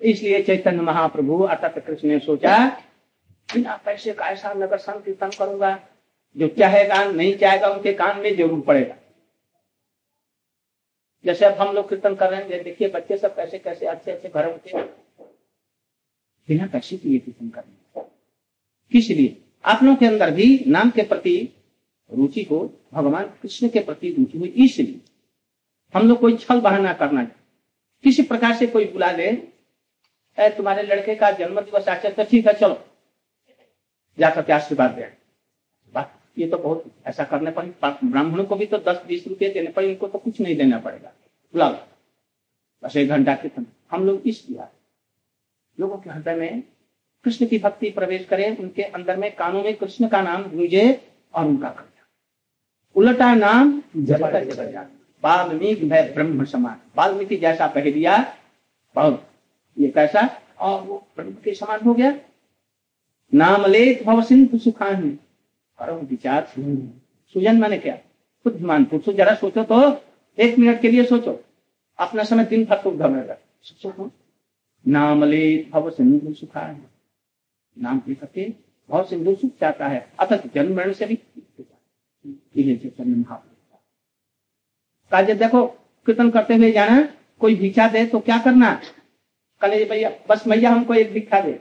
इसलिए 0.00 0.42
चैतन्य 0.42 0.82
महाप्रभु, 0.82 1.42
अर्थात 1.42 1.78
कृष्ण 1.78 2.08
ने 2.08 2.18
सोचा, 2.18 2.68
बिना 3.54 3.76
पैसे 3.76 4.12
का 4.12 4.26
ऐसा 4.26 4.52
नगर 4.52 4.78
संकीर्तन 4.78 5.30
करूँगा, 5.38 5.88
जो 6.36 6.48
चाहेगा, 6.48 7.04
नहीं 7.04 7.36
चाहेगा, 7.38 7.68
उनके 7.68 7.92
कान 7.92 8.20
में 8.20 8.36
ज़रूर 8.36 8.60
पड़ेगा। 8.60 8.96
जैसे 11.24 11.44
अब 11.44 11.52
हम 11.52 11.74
लोग 11.74 11.88
कीर्तन 11.88 12.14
कर 12.14 12.30
रहे 12.30 12.40
हैं, 12.40 12.62
देखिए, 12.64 12.88
बच्चे 12.88 13.16
सब 13.16 13.36
कैसे 13.36 13.58
कैसे 13.58 13.86
अच्छे 13.86 14.12
अच्छे 14.12 14.28
घरों 14.28 14.52
के 14.52 14.82
बिना 16.48 16.66
पैसे 16.66 16.96
के 16.96 17.08
लिए 17.08 17.18
कीर्तन 17.18 17.48
कर 17.48 17.60
रहे 17.60 17.83
किस 18.94 19.08
लिए? 19.10 19.36
आप 19.64 19.82
लोगों 19.82 19.96
के 19.96 20.06
अंदर 20.06 20.30
भी 20.30 20.46
नाम 20.68 20.90
के 20.90 21.02
प्रति 21.02 21.36
रुचि 22.10 22.42
हो 22.50 22.58
भगवान 22.94 23.24
कृष्ण 23.42 23.68
के 23.68 23.80
प्रति 23.84 24.10
रुचि 24.18 24.38
हो 24.38 24.44
इसलिए 24.64 25.00
हम 25.94 26.08
लोग 26.08 26.18
कोई 26.20 26.36
छल 26.36 26.60
बहाना 26.60 26.92
करना 26.92 27.24
किसी 28.04 28.22
प्रकार 28.22 28.54
से 28.56 28.66
कोई 28.66 28.84
बुला 28.92 29.10
ले 29.12 29.26
ए, 30.38 30.48
तुम्हारे 30.56 30.82
लड़के 30.82 31.14
का 31.14 31.30
जन्म 31.32 31.60
दिवस 31.60 31.88
आचे 31.88 32.10
तो 32.10 32.24
ठीक 32.24 32.46
है 32.46 32.52
चलो। 32.52 32.76
जाकर 34.18 34.42
के 34.42 34.52
आशीर्वाद 34.52 34.90
दे। 34.90 35.06
बात 35.94 36.12
ये 36.38 36.48
तो 36.48 36.58
बहुत 36.58 36.84
ऐसा 37.06 37.24
करने 37.24 37.50
पर 37.50 37.66
ब्राह्मणों 38.04 38.44
को 38.44 38.56
भी 38.56 38.66
तो 38.66 38.78
दस 38.88 39.02
बीस 39.08 39.26
रुपये 39.28 39.48
देने 39.54 39.70
पर 39.72 39.84
इनको 39.84 40.08
तो 40.08 40.18
कुछ 40.18 40.40
नहीं 40.40 40.56
देना 40.56 40.78
पड़ेगा। 40.78 41.12
बुला 41.54 41.68
लो 41.70 41.78
बस 42.82 42.96
एक 42.96 43.08
घंटा 43.08 43.34
के 43.34 43.50
हम 43.90 44.06
लोग 44.06 44.26
इस 44.28 44.46
लोगों 45.78 45.98
के 45.98 46.10
हृदय 46.10 46.34
में 46.36 46.62
कृष्ण 47.24 47.46
की 47.46 47.58
भक्ति 47.58 47.90
प्रवेश 47.90 48.24
करे 48.24 48.54
उनके 48.60 48.82
अंदर 48.82 49.16
में 49.16 49.30
कानों 49.36 49.62
में 49.62 49.74
कृष्ण 49.74 50.08
का 50.08 50.20
नाम 50.22 50.42
गूंजे 50.44 50.84
और 51.34 51.44
उनका 51.44 51.68
कल्याण। 51.68 52.06
उलटा 52.96 53.34
नाम 53.34 53.82
वाल्मीकि 55.22 55.86
ब्रह्म 55.86 56.44
समान। 56.44 56.76
वाल्मीकि 56.96 57.36
जैसा 57.36 57.66
कह 57.68 57.90
दिया 57.90 58.16
बहुत 58.96 59.28
ये 59.78 59.88
कैसा? 59.88 60.28
और 60.60 60.80
वो 60.82 60.96
ब्रह्म 61.16 61.30
के 61.44 61.54
समान 61.54 61.80
हो 61.80 61.94
गया। 61.94 62.12
नाम 63.32 63.66
ले 63.66 63.94
भव 64.04 64.22
सिंधु 64.22 64.58
सुखान। 64.58 65.10
परम 65.78 66.06
विचार 66.06 66.46
सुजन 67.34 67.60
माने 67.60 67.78
क्या? 67.78 67.94
बुद्धिमान 68.46 68.84
पुरुष 68.84 69.14
जरा 69.16 69.34
सोचो 69.34 69.64
तो 69.64 69.80
एक 70.38 70.58
मिनट 70.58 70.80
के 70.80 70.88
लिए 70.88 71.04
सोचो। 71.04 71.40
अपना 71.98 72.24
समय 72.24 72.44
दिन 72.44 72.64
भर 72.64 72.76
तो 72.76 72.90
सोचो। 73.62 74.10
नाम 74.84 75.24
ले 75.24 75.42
भव 75.72 75.90
सिंधु 75.90 76.32
सुखान। 76.34 76.82
नाम 77.78 77.98
के 77.98 78.14
करके 78.14 78.48
भव 78.90 79.04
सिंधु 79.04 79.34
सुख 79.34 79.50
चाहता 79.60 79.88
है। 79.88 80.12
अतः 80.20 80.36
जन्म 80.54 80.76
मरण 80.76 80.92
से 80.92 81.06
भी 81.06 81.16
काजे 85.12 85.34
देखो, 85.34 85.66
कीर्तन 86.06 86.30
करते 86.30 86.54
हुए 86.54 86.72
जाना। 86.72 87.02
कोई 87.38 87.54
भिक्षा 87.54 87.88
दे 87.88 88.06
तो 88.06 88.20
क्या 88.20 88.38
करना? 88.38 88.82
कले 89.60 89.84
भैया, 89.84 90.10
बस 90.30 90.46
मैया 90.46 90.70
हमको 90.70 90.94
एक 90.94 91.12
भिक्षा 91.12 91.40
दे। 91.40 91.52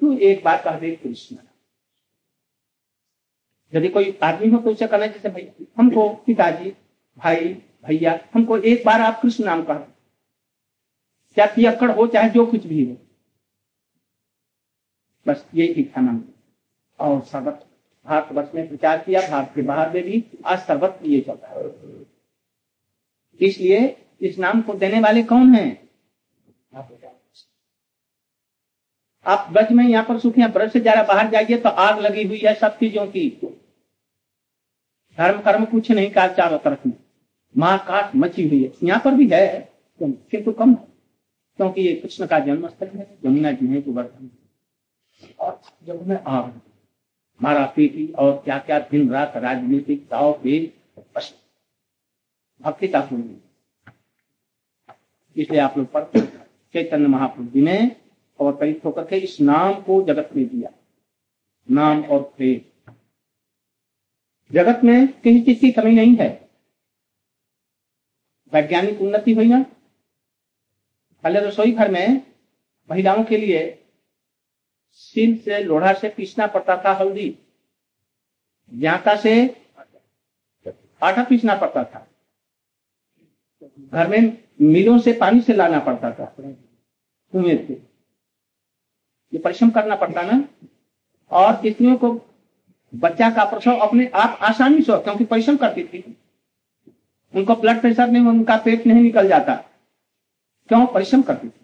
तू 0.00 0.18
एक 0.18 0.44
बार 0.44 0.62
कह 0.64 0.78
दे 0.78 0.90
कृष्ण। 0.96 1.36
यदि 3.74 3.88
कोई 3.88 4.18
आदमी 4.22 4.48
हो 4.48 4.58
तो 4.58 4.70
उसे 4.70 4.86
कहना 4.86 5.06
जैसे 5.06 5.28
भैया, 5.28 5.64
हमको 5.78 6.08
पिताजी, 6.08 6.70
भाई, 7.18 7.54
भैया, 7.86 8.18
हमको 8.34 8.58
एक 8.58 8.82
बार 8.86 9.00
आप 9.00 9.20
कृष्ण 9.22 9.44
नाम 9.44 9.62
कह 9.62 9.74
क्या 11.36 11.46
पियक्कड़ 11.46 11.90
हो, 11.90 12.06
चाहे 12.06 12.30
जो 12.30 12.46
कुछ 12.46 12.66
भी 12.66 12.84
हो। 12.90 12.96
बस 15.26 15.44
ये 15.54 15.66
इच्छा 15.66 16.00
मांग 16.00 16.20
और 16.98 17.20
सर्वत, 17.22 17.66
भारतवर्ष 18.06 18.54
में 18.54 18.68
प्रचार 18.68 18.98
किया, 18.98 19.20
भारत 19.30 19.52
के 19.54 19.62
बाहर 19.62 19.92
में 19.94 20.02
भी 20.02 20.24
आज 20.46 20.58
सर्वत्र 20.60 21.06
ये 21.06 21.20
चलता 21.20 21.48
है। 21.48 21.68
इसलिए 23.40 23.96
इस 24.20 24.38
नाम 24.38 24.60
को 24.62 24.74
देने 24.76 25.00
वाले 25.00 25.22
कौन 25.24 25.54
है? 25.54 25.68
आप 29.26 29.48
ब्रज 29.52 29.72
में 29.72 29.84
यहाँ 29.84 30.04
पर 30.04 30.18
सुखिया 30.18 30.48
ब्रज 30.48 30.72
से 30.72 30.80
जरा 30.80 31.02
बाहर 31.04 31.30
जाइए 31.30 31.56
तो 31.58 31.68
आग 31.68 31.98
लगी 32.00 32.24
हुई 32.24 32.38
है 32.38 32.54
सब 32.56 32.78
चीज़ों 32.78 33.06
की। 33.06 33.28
धर्म, 35.18 35.40
कर्म 35.40 35.64
कुछ 35.66 35.90
नहीं 35.90 36.10
का 36.10 36.26
चारों 36.28 36.58
तरफ़ 36.58 36.86
में। 36.88 36.94
माँ 37.54 37.78
काट 37.86 38.14
मची 38.16 38.48
हुई 38.48 38.62
है। 38.62 38.70
यहाँ 38.82 39.00
पर 39.04 39.14
भी 39.14 39.28
है 39.28 39.68
किंतु 40.00 40.52
कम 40.52 40.70
है, 40.70 40.86
क्योंकि 41.58 41.82
ये 41.82 41.94
कृष्ण 41.94 42.26
का 42.26 42.38
जन्म 42.40 42.68
स्थल 42.68 42.86
है 42.88 43.06
जमुना 43.24 43.52
जी 43.52 43.66
है, 43.66 43.80
गोवर्धन 43.82 44.30
और 45.40 45.60
जमुना 45.84 46.16
आग 46.26 46.60
मारा 47.42 47.66
पीटी 47.66 48.12
और 48.12 48.42
क्या 48.44 48.58
क्या 48.58 48.78
दिन 48.78 49.10
रात 49.10 49.36
राजनीतिक 49.36 50.06
दाव 50.10 50.32
पेज 50.32 50.72
भक्ति 52.60 52.88
का 52.88 53.00
पूर्ण 53.00 53.36
इसलिए 55.36 55.60
आप 55.60 55.78
लोग 55.78 55.92
पढ़ते 55.92 56.20
चैतन्य 56.74 57.06
महाप्रभु 57.06 57.48
जी 57.50 57.60
ने 57.60 57.96
अवतरित 58.40 58.84
होकर 58.84 59.04
के 59.06 59.16
इस 59.16 59.40
नाम 59.40 59.74
को 59.74 60.02
जगत 60.02 60.30
में 60.36 60.48
दिया। 60.48 60.70
नाम 61.70 62.02
और 62.04 62.22
प्रेम। 62.22 62.92
जगत 64.52 64.84
में 64.84 65.20
किसी 65.20 65.40
चीज़ 65.40 65.60
की 65.60 65.70
कमी 65.72 65.92
नहीं 65.92 66.16
है। 66.16 66.50
वैज्ञानिक 68.52 69.00
उन्नति 69.00 69.32
हुई 69.32 69.46
ना? 69.46 69.62
पहले 71.22 71.40
रसोई 71.40 71.72
घर 71.72 71.90
में 71.90 72.22
महिलाओं 72.90 73.24
के 73.24 73.36
लिए 73.36 73.84
सिल 74.92 75.38
से, 75.38 75.64
लोढ़ा 75.64 75.92
से 75.92 76.08
पीसना 76.08 76.46
पड़ता 76.46 76.82
था 76.84 76.92
हल्दी। 76.92 77.38
जाता 78.74 79.16
से 79.16 79.62
आटा 81.02 81.24
पीसना 81.24 81.56
पड़ता 81.56 81.84
था। 81.84 82.06
घर 83.92 84.08
में 84.08 84.44
मिलों 84.60 84.98
से 84.98 85.12
पानी 85.12 85.40
से 85.40 85.52
लाना 85.52 85.78
पड़ता 85.78 86.10
था। 86.10 86.34
कुएँ 86.40 87.66
से। 87.66 87.72
ये 89.34 89.38
परिश्रम 89.38 89.70
करना 89.70 89.96
पड़ता 89.96 90.22
ना। 90.22 90.48
और 91.30 91.54
स्त्रियों 91.54 91.96
को 91.96 92.20
बच्चा 92.94 93.30
का 93.30 93.44
प्रसव 93.44 93.76
अपने 93.76 94.06
आप 94.06 94.38
आसानी 94.42 94.82
से 94.82 95.02
क्योंकि 95.02 95.24
परिश्रम 95.24 95.56
करती 95.56 95.84
थी। 95.84 96.16
उनको 97.34 97.54
ब्लड 97.54 97.80
प्रेशर 97.80 98.08
नहीं, 98.08 98.26
उनका 98.26 98.56
पेट 98.56 98.86
नहीं 98.86 99.02
निकल 99.02 99.28
जाता। 99.28 99.54
क्यों? 100.68 100.86
परिश्रम 100.86 101.22
करती 101.22 101.48
थी। 101.48 101.59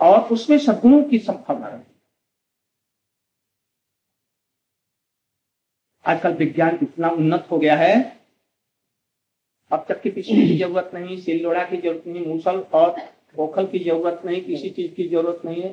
और 0.00 0.28
उसमें 0.28 0.58
सदगुणों 0.58 1.02
की 1.02 1.18
संभावना 1.18 1.68
रहती 1.68 1.92
आजकल 6.04 6.32
विज्ञान 6.34 6.78
इतना 6.82 7.08
उन्नत 7.10 7.46
हो 7.50 7.58
गया 7.58 7.76
है 7.76 7.94
अब 9.70 9.84
तक 9.88 10.00
की 10.02 10.10
पीछे 10.10 10.34
की 10.34 10.56
ज़रूरत 10.58 10.90
नहीं 10.94 11.16
सिल्लोड़ा 11.20 11.62
की 11.64 11.76
ज़रूरत 11.76 12.06
नहीं 12.06 12.26
मूसल 12.26 12.58
और 12.74 12.96
ओखल 13.38 13.66
की 13.66 13.78
ज़रूरत 13.78 14.22
नहीं 14.24 14.40
किसी 14.44 14.70
चीज़ 14.70 14.92
की 14.94 15.08
ज़रूरत 15.08 15.40
नहीं 15.44 15.62
है। 15.62 15.72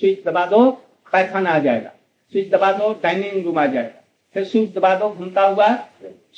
स्विच 0.00 0.24
दबा 0.24 0.44
दो 0.46 0.70
पैखाना 1.12 1.50
आ 1.50 1.58
जाएगा। 1.58 1.90
स्विच 2.32 2.50
दबा 2.50 2.72
दो 2.72 2.92
डाइनिंग 3.02 3.44
रूम 3.44 3.58
आ 3.58 3.66
जाएगा। 3.66 4.02
फिर 4.34 4.44
स्विच 4.44 4.74
दबा 4.74 4.94
दो 4.98 5.08
घूमता 5.10 5.46
हुआ 5.46 5.68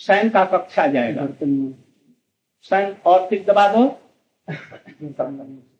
सैन 0.06 0.30
का 0.30 0.44
कक्ष 0.54 0.78
आ 0.78 0.86
जाएगा 0.86 1.26
सैन 2.70 2.96
और 3.06 3.26
फिर 3.28 3.44
दबा 3.44 3.68
दो। 3.74 3.86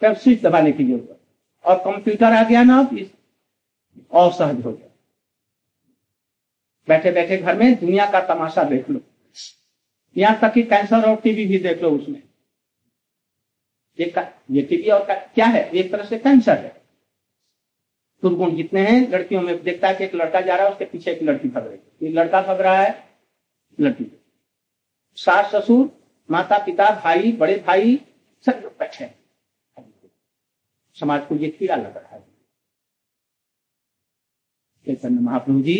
फिर 0.00 0.14
स्विच 0.14 0.40
दबाने 0.42 0.72
की 0.72 0.84
ज़रूरत 0.84 1.20
और 1.64 1.78
कंप्यूटर 1.78 2.32
आ 2.32 2.42
गया 2.42 2.62
ना 2.62 2.80
और 4.10 4.32
सहज 4.32 4.64
हो 4.64 4.72
गया। 4.72 4.88
बैठे 6.88 7.10
बैठे 7.12 7.36
घर 7.36 7.56
में 7.56 7.74
दुनिया 7.74 8.10
का 8.10 8.20
तमाशा 8.34 8.64
देख 8.64 8.90
लो। 8.90 9.00
यहाँ 10.16 10.38
तक 10.40 10.52
कि 10.52 10.62
कैंसर 10.62 11.08
और 11.10 11.16
टीबी 11.16 11.46
भी 11.46 11.58
देख 11.58 11.82
लो 11.82 11.90
उसमें। 11.90 12.22
ये 13.98 14.12
ये 14.50 14.62
टीबी 14.62 14.88
और 14.90 15.06
क्या 15.34 15.46
है? 15.46 15.68
एक 15.70 15.92
तरह 15.92 16.04
से 16.04 16.18
कैंसर 16.18 16.58
है। 16.58 16.80
दुर्गुण 18.22 18.56
जितने 18.56 18.80
हैं, 18.80 19.08
लड़कियों 19.10 19.42
में 19.42 19.62
देखता 19.62 19.88
है 19.88 19.94
कि 19.94 20.04
एक 20.04 20.14
लड़का 20.14 20.40
जा 20.40 20.56
रहा 20.56 20.66
है, 20.66 20.72
उसके 20.72 20.84
पीछे 20.84 21.12
एक 21.12 21.22
लड़की 21.22 21.48
भग 21.48 21.66
रही 21.66 22.06
है। 22.06 22.12
लड़का 22.12 22.42
भग 22.42 22.60
रहा 22.60 22.76
है, 22.76 23.04
लड़की। 23.80 24.06
सास 25.18 25.54
ससुर 25.54 25.88
माता 26.30 26.58
पिता 26.58 26.90
भाई, 27.04 27.32
बड़े 27.32 27.56
भाई, 27.66 28.00
सब 28.46 28.60
लोग 28.62 28.72
बैठे 28.72 29.19
समाज 31.00 31.26
को 31.26 31.36
ये 31.36 31.48
कीड़ा 31.50 31.76
लग 31.76 31.96
रहा 31.96 32.14
है। 32.14 32.22
चैतन्य 34.86 35.20
महाप्रभु 35.20 35.60
जी 35.62 35.78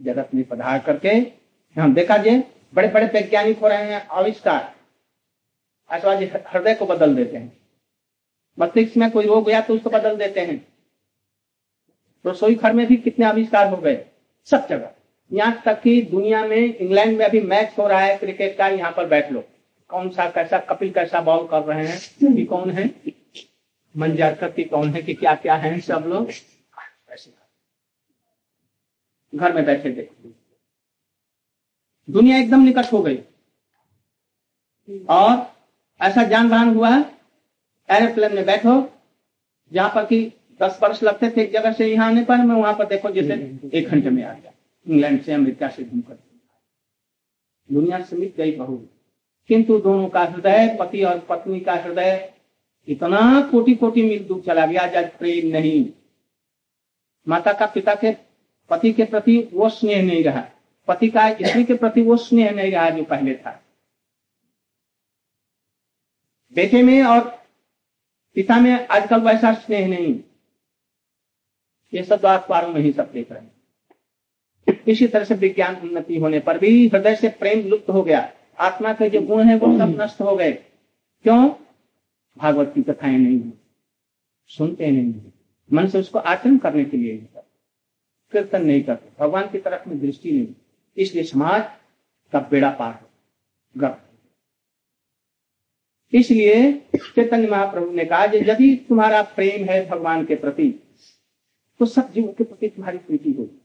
जगत 0.00 0.30
में 0.34 0.44
पधार 0.44 0.78
करके 0.78 1.08
हम 1.76 1.94
देखा 1.94 2.16
जे 2.18 2.42
बड़े 2.74 2.88
बड़े 2.88 3.06
वैज्ञानिक 3.06 3.58
हो 3.58 3.68
रहे 3.68 3.92
हैं, 3.92 4.06
आविष्कार। 4.08 4.72
अथवा 5.90 6.14
हृदय 6.52 6.74
को 6.74 6.86
बदल 6.86 7.14
देते 7.14 7.36
हैं। 7.36 7.56
मस्तिष्क 8.58 8.96
में 8.96 9.10
कोई 9.10 9.26
रोग 9.26 9.46
गया 9.46 9.60
तो 9.60 9.74
उसको 9.74 9.90
बदल 9.90 10.16
देते 10.16 10.40
हैं। 10.40 10.66
रसोई 12.24 12.54
घर 12.54 12.72
में 12.72 12.86
भी 12.86 12.96
कितने 12.96 13.24
आविष्कार 13.26 13.68
हो 13.68 13.76
गए, 13.76 14.04
सब 14.48 14.66
जगह। 14.68 14.90
यहाँ 15.30 15.62
तक 15.64 15.80
कि 15.82 16.00
दुनिया 16.02 16.44
में, 16.46 16.56
इंग्लैंड 16.56 17.16
में 17.18 17.24
अभी 17.26 17.40
मैच 17.42 17.74
हो 17.78 17.86
रहा 17.88 18.00
है, 18.00 18.16
क्रिकेट 18.18 18.56
का, 18.58 18.68
यहाँ 18.68 18.92
पर 18.92 19.06
बैठ 19.08 19.30
लो। 19.32 19.44
कौन 19.90 20.08
सा 20.10 20.28
कैसा, 20.30 20.58
कपिल 20.60 20.92
कैसा 20.92 21.20
बॉल 21.20 21.46
कर 21.48 21.62
रहे 21.64 21.86
हैं 21.86 22.46
कौन 22.46 22.70
है? 22.70 22.88
मंजारकर 23.96 24.52
की 24.52 24.64
कौन 24.64 24.90
है 24.90 25.02
कि 25.02 25.14
क्या 25.14 25.34
क्या 25.34 25.54
है 25.54 25.80
सब 25.80 26.04
लोग? 26.06 26.30
घर 29.34 29.52
में 29.52 29.64
बैठे 29.64 29.90
थे 29.90 30.08
दुनिया 32.10 32.38
एकदम 32.38 32.60
निकट 32.60 32.92
हो 32.92 33.02
गई। 33.02 33.16
और 35.08 35.54
ऐसा 36.00 36.22
जान 36.22 36.48
बहान 36.48 36.74
हुआ 36.74 36.98
एरोप्लेन 37.90 38.34
में 38.34 38.46
बैठो, 38.46 38.92
जहाँ 39.72 39.90
पर 39.94 40.04
कि 40.04 40.32
दस 40.62 40.78
वर्ष 40.82 41.02
लगते 41.02 41.30
थे 41.30 41.42
एक 41.42 41.52
जगह 41.52 41.72
से 41.72 41.86
यहाँ 41.86 42.06
आने 42.06 42.24
पर, 42.24 42.36
मैं 42.36 42.56
वहाँ 42.56 42.74
पर 42.74 42.86
देखो 42.86 43.10
जैसे 43.10 43.58
एक 43.78 43.88
घंटे 43.88 44.10
में 44.10 44.24
आ 44.24 44.34
गया। 44.34 44.52
इंग्लैंड 44.88 45.22
से, 45.22 45.32
अमेरिका 45.32 45.68
से 45.68 45.84
घूमकर। 45.84 46.14
दुनिया 47.72 48.02
से 48.02 48.16
मिट 48.16 48.36
गई 48.36 48.56
बहु। 48.56 48.76
किंतु 49.48 49.78
दोनों 49.78 50.08
का 50.08 50.20
हृदय, 50.20 50.76
पति 50.80 51.04
और 51.04 51.18
पत्नी 51.18 51.60
का 51.60 51.74
हृदय 51.74 52.33
इतना 52.88 53.48
कोटि 53.50 53.74
कोटि 53.74 54.02
मील 54.02 54.24
दूर 54.24 54.42
चला 54.46 54.66
गया 54.66 54.86
जब 54.86 55.18
प्रेम 55.18 55.48
नहीं। 55.48 55.92
माता 57.28 57.52
का 57.52 57.66
पिता 57.66 57.94
के, 57.94 58.12
पति 58.70 58.92
के 58.92 59.04
प्रति 59.04 59.48
वो 59.52 59.68
स्नेह 59.68 60.02
नहीं 60.02 60.24
रहा। 60.24 60.48
पति 60.88 61.08
का 61.08 61.34
स्त्री 61.34 61.64
के 61.64 61.74
प्रति 61.74 62.02
वो 62.02 62.16
स्नेह 62.16 62.50
नहीं 62.50 62.72
रहा 62.72 62.90
जो 62.90 63.04
पहले 63.04 63.34
था। 63.34 63.62
बेटे 66.54 66.82
में 66.82 67.02
और 67.02 67.20
पिता 68.34 68.60
में 68.60 68.86
आजकल 68.86 69.20
वैसा 69.20 69.54
स्नेह 69.54 69.88
नहीं। 69.88 70.20
ये 71.94 72.02
सब 72.02 72.24
अखबारों 72.24 72.68
में 72.68 72.80
ही 72.80 72.92
सब 72.92 73.12
देख 73.12 73.32
रहे 73.32 73.40
हैं। 73.40 73.54
इसी 74.88 75.06
तरह 75.06 75.24
से 75.24 75.34
विज्ञान 75.34 75.76
उन्नति 75.76 76.18
होने 76.18 76.40
पर 76.40 76.58
भी 76.58 76.88
हृदय 76.88 77.16
से 77.16 77.28
प्रेम 77.28 77.68
लुप्त 77.68 77.90
हो 77.90 78.02
गया। 78.02 78.32
आत्मा 78.58 78.92
के 78.92 79.10
जो 79.10 79.22
गुण 79.22 79.42
है 79.44 79.56
वो 79.56 79.78
सब 79.78 80.02
नष्ट 80.02 80.20
हो 80.20 80.36
गए। 80.36 80.52
क्यों? 81.22 81.50
भागवत 82.36 82.72
की 82.74 82.82
कथाएँ 82.82 83.16
नहीं 83.16 83.40
है, 83.40 83.52
सुनते 84.50 84.90
नहीं 84.90 85.12
है। 85.12 85.32
मन 85.70 85.86
से 85.88 85.98
उसको 85.98 86.18
आचरण 86.18 86.56
करने 86.58 86.84
के 86.84 86.96
लिए 86.96 87.12
नहीं 87.12 87.26
करते 87.26 87.42
कीर्तन 88.32 88.64
नहीं 88.66 88.82
करते, 88.84 89.10
भगवान 89.20 89.48
की 89.50 89.58
तरफ़ 89.58 89.88
में 89.88 90.00
दृष्टि 90.00 90.32
नहीं। 90.32 90.54
इसलिए 90.96 91.24
समाज 91.24 91.62
का 92.32 92.40
बेड़ा 92.50 92.70
पार 92.70 92.92
हो 92.92 93.08
गर्भ 93.76 94.00
इसलिए 96.12 96.72
चैतन्य 96.96 97.48
महाप्रभु 97.48 97.90
ने 97.90 98.04
कहा 98.04 98.24
यदि 98.24 98.74
तुम्हारा 98.88 99.22
प्रेम 99.36 99.64
है 99.68 99.86
भगवान 99.88 100.24
के 100.24 100.34
प्रति 100.36 100.68
तो 101.80 101.86
सब 101.86 102.12
जीवों 102.12 102.32
के 102.32 102.44
प्रति 102.44 102.68
तुम्हारी 102.68 102.98
प्रीति 102.98 103.32
होगी। 103.32 103.60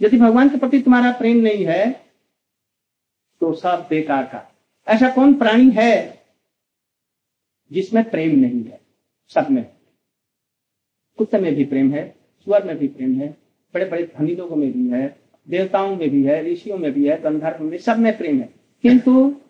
यदि 0.00 0.18
भगवान 0.18 0.48
के 0.48 0.58
प्रति 0.58 0.80
तुम्हारा 0.82 1.10
प्रेम 1.12 1.36
नहीं 1.36 1.64
है 1.66 1.90
तो 3.40 3.52
सब 3.54 3.86
बेकार 3.90 4.24
का। 4.24 4.44
ऐसा 4.86 5.10
कौन 5.14 5.34
प्राणी 5.34 5.70
है 5.70 6.17
जिसमें 7.72 8.10
प्रेम 8.10 8.38
नहीं 8.38 8.64
है, 8.64 8.80
सब 9.28 9.50
में। 9.50 9.72
कुत्ते 11.16 11.38
में 11.38 11.54
भी 11.54 11.64
प्रेम 11.64 11.92
है, 11.92 12.16
स्वर 12.44 12.64
में 12.64 12.78
भी 12.78 12.88
प्रेम 12.88 13.20
है 13.20 13.36
बड़े 13.74 13.84
बड़े 13.84 14.12
धनी 14.18 14.34
लोगों 14.34 14.56
में 14.56 14.72
भी 14.72 14.88
है, 14.88 15.20
देवताओं 15.48 15.96
में 15.96 16.10
भी 16.10 16.24
है, 16.24 16.42
ऋषियों 16.42 16.78
में 16.78 16.92
भी 16.92 17.08
है, 17.08 17.20
गंधर्व 17.20 17.64
में 17.64 17.78
सब 17.78 17.98
में 17.98 18.18
प्रेम 18.18 18.40
है। 18.40 18.54
किंतु 18.82 19.40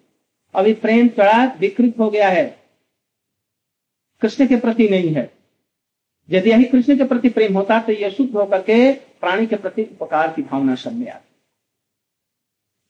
अभी 0.55 0.75
प्रेम 0.75 1.09
थोड़ा 1.09 1.57
विकृत 1.61 1.95
हो 1.99 2.11
गया 2.11 2.29
है। 2.29 2.59
कृष्ण 4.21 4.47
के 4.47 4.57
प्रति 4.57 4.89
नहीं 4.89 5.09
है। 5.09 5.39
यदि 6.31 6.51
यही 6.51 6.65
कृष्ण 6.65 6.99
के 6.99 7.05
प्रति 7.05 7.29
प्रेम 7.29 7.55
होता 7.55 7.83
तो 7.83 7.93
यह 7.93 8.11
शुद्ध 8.11 8.37
होकर 8.37 8.63
के 8.63 8.93
प्राणी 8.93 9.47
के 9.47 9.57
प्रति 9.57 9.83
उपकार 9.83 10.33
की 10.33 10.43
भावना 10.43 10.75
सब 10.75 10.93
में 10.93 11.09
आती। 11.09 11.35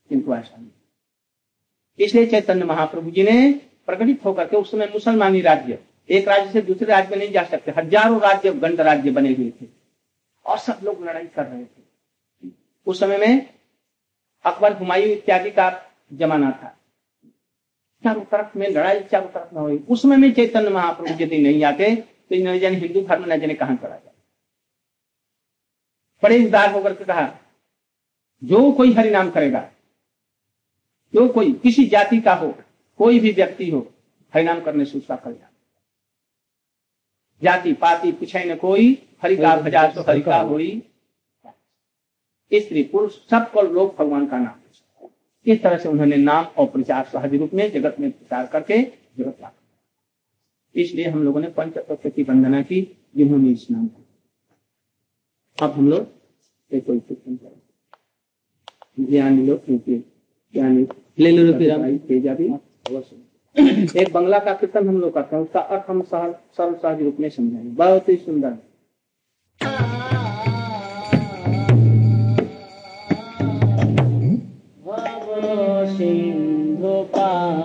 किंतु 0.09 0.35
ऐसा 0.35 0.57
नहीं। 0.57 0.71
इसलिए 1.99 2.27
चैतन्य 2.27 2.65
महाप्रभु 2.65 3.11
जी 3.11 3.23
ने 3.23 3.53
प्रकटित 3.89 4.25
होकर 4.25 4.49
के 4.49 4.57
उस 4.57 4.71
समय 4.71 4.87
मुसलमानी 4.87 5.41
राज्य, 5.41 5.79
एक 6.09 6.29
राज्य 6.29 6.51
से 6.53 6.61
दूसरे 6.63 6.87
राज्य 6.87 7.11
में 7.11 7.19
नहीं 7.19 7.33
जा 7.33 7.43
सकते। 7.45 7.73
हज़ारों 7.73 8.21
राज्य 8.21 8.53
गंड 8.55 8.81
राज्य 8.81 9.11
बने 9.11 9.33
हुए 9.35 9.51
थे। 9.53 9.67
और 10.47 10.59
सब 10.59 10.81
लोग 10.85 11.05
लड़ाई 11.05 11.27
कर 11.27 11.47
रहे 11.47 11.65
थे। 11.65 12.51
उस 12.87 13.01
समय 13.01 13.19
में 13.19 13.49
अकबर 14.45 14.73
हुमायूं 14.73 15.09
इत्यादि 15.09 15.51
का 15.51 15.71
जमाना 16.13 16.51
था। 16.53 16.75
चारों 18.05 18.25
तरफ़ 18.25 18.59
में 18.59 18.69
लड़ाई 18.69 19.01
चारों 19.03 19.29
तरफ़ 19.29 19.55
में 19.55 19.63
हुई। 19.63 19.79
उस 19.89 20.03
समय 20.03 20.17
में 20.17 20.33
चैतन्य 20.33 20.71
महाप्रभु 20.71 21.23
यदि 21.23 21.39
नहीं 21.39 21.65
आते 21.65 21.95
तो 21.97 22.37
जाने 22.59 22.77
हिंदू 22.77 23.01
धर्म 23.03 23.25
न 23.25 23.39
जाने 23.41 23.55
कहाँ 23.55 23.77
चला 23.77 23.89
जाए 23.89 24.13
बड़े 26.23 26.45
उदार 26.47 26.73
होकर 26.73 26.95
के 26.95 27.05
कहा, 27.05 27.29
जो 28.43 28.71
कोई 28.73 28.93
हरिनाम 28.93 29.31
करेगा, 29.31 29.61
जो 31.15 31.29
कोई 31.29 31.53
किसी 31.53 31.87
जाति 31.87 32.21
का 32.21 32.35
हो 32.35 32.55
कोई 32.99 33.21
भी 33.21 33.31
व्यक्ति 33.33 33.71
हो 33.71 33.87
हरिनाम 34.35 34.61
करने 34.61 34.85
से 34.85 34.99
उसका 34.99 35.17
कल्याण। 35.17 35.51
जाति 37.43 37.73
पाति 37.73 38.13
पूछे 38.13 38.45
न 38.45 38.57
कोई 38.57 38.87
हरि 39.23 39.37
का 39.37 39.57
भजा 39.57 39.87
तो 39.89 40.01
हरि 40.03 40.21
का 40.21 40.41
होई। 40.43 40.71
स्त्री 42.53 42.83
पुरुष 42.83 43.19
सबको 43.31 43.63
लोग 43.63 43.95
भगवान 43.99 44.27
का 44.27 44.39
नाम 44.39 45.09
इस 45.47 45.63
तरह 45.63 45.79
से 45.79 45.89
उन्होंने 45.89 46.17
नाम 46.17 46.45
और 46.59 46.67
प्रचार 46.67 47.05
सहज 47.05 47.35
रूप 47.35 47.55
में 47.55 47.71
जगत 47.73 47.97
में 48.01 48.11
प्रचार 48.11 48.47
करके 48.47 48.83
जगत 48.83 49.37
ला 49.43 49.53
इसलिए 50.75 51.09
हम 51.09 51.23
लोगों 51.23 51.41
ने 51.41 51.49
पंच 51.49 51.75
तत्व 51.75 52.09
की 52.09 52.23
वंदना 52.23 52.63
की 52.63 52.81
जिन्होंने 53.17 53.51
इस 53.51 53.67
नाम 53.71 53.87
को 53.87 54.05
अब 55.59 55.73
हम 55.73 55.89
लोग 55.91 56.07
करें 56.73 57.01
ज्ञानी 59.01 59.47
लोग 59.47 59.65
क्योंकि 59.65 59.97
ज्ञानी 60.55 60.87
ले 61.19 61.31
लो 61.31 61.53
रुपये। 61.53 61.69
राम 61.69 61.97
तेजा 61.99 62.35
भी। 62.35 62.49
एक 63.97 64.13
बंगला 64.13 64.39
का 64.39 64.53
कीर्तन 64.53 64.89
हम 64.89 65.01
लोग 65.01 65.15
करते 65.15 65.37
हैं 65.37 65.43
उसका 65.43 65.61
अर्थ 65.61 65.85
हम 65.91 66.03
सरल 66.03 66.75
सहज 66.75 67.03
रूप 67.03 67.17
में 67.21 67.29
समझाएँगे। 67.29 67.71
बहुत 67.71 68.09
ही 68.09 68.17
सुंदर। 68.17 68.57
हम्म? 74.03 74.39
सिंधु 75.97 77.03
पा 77.17 77.59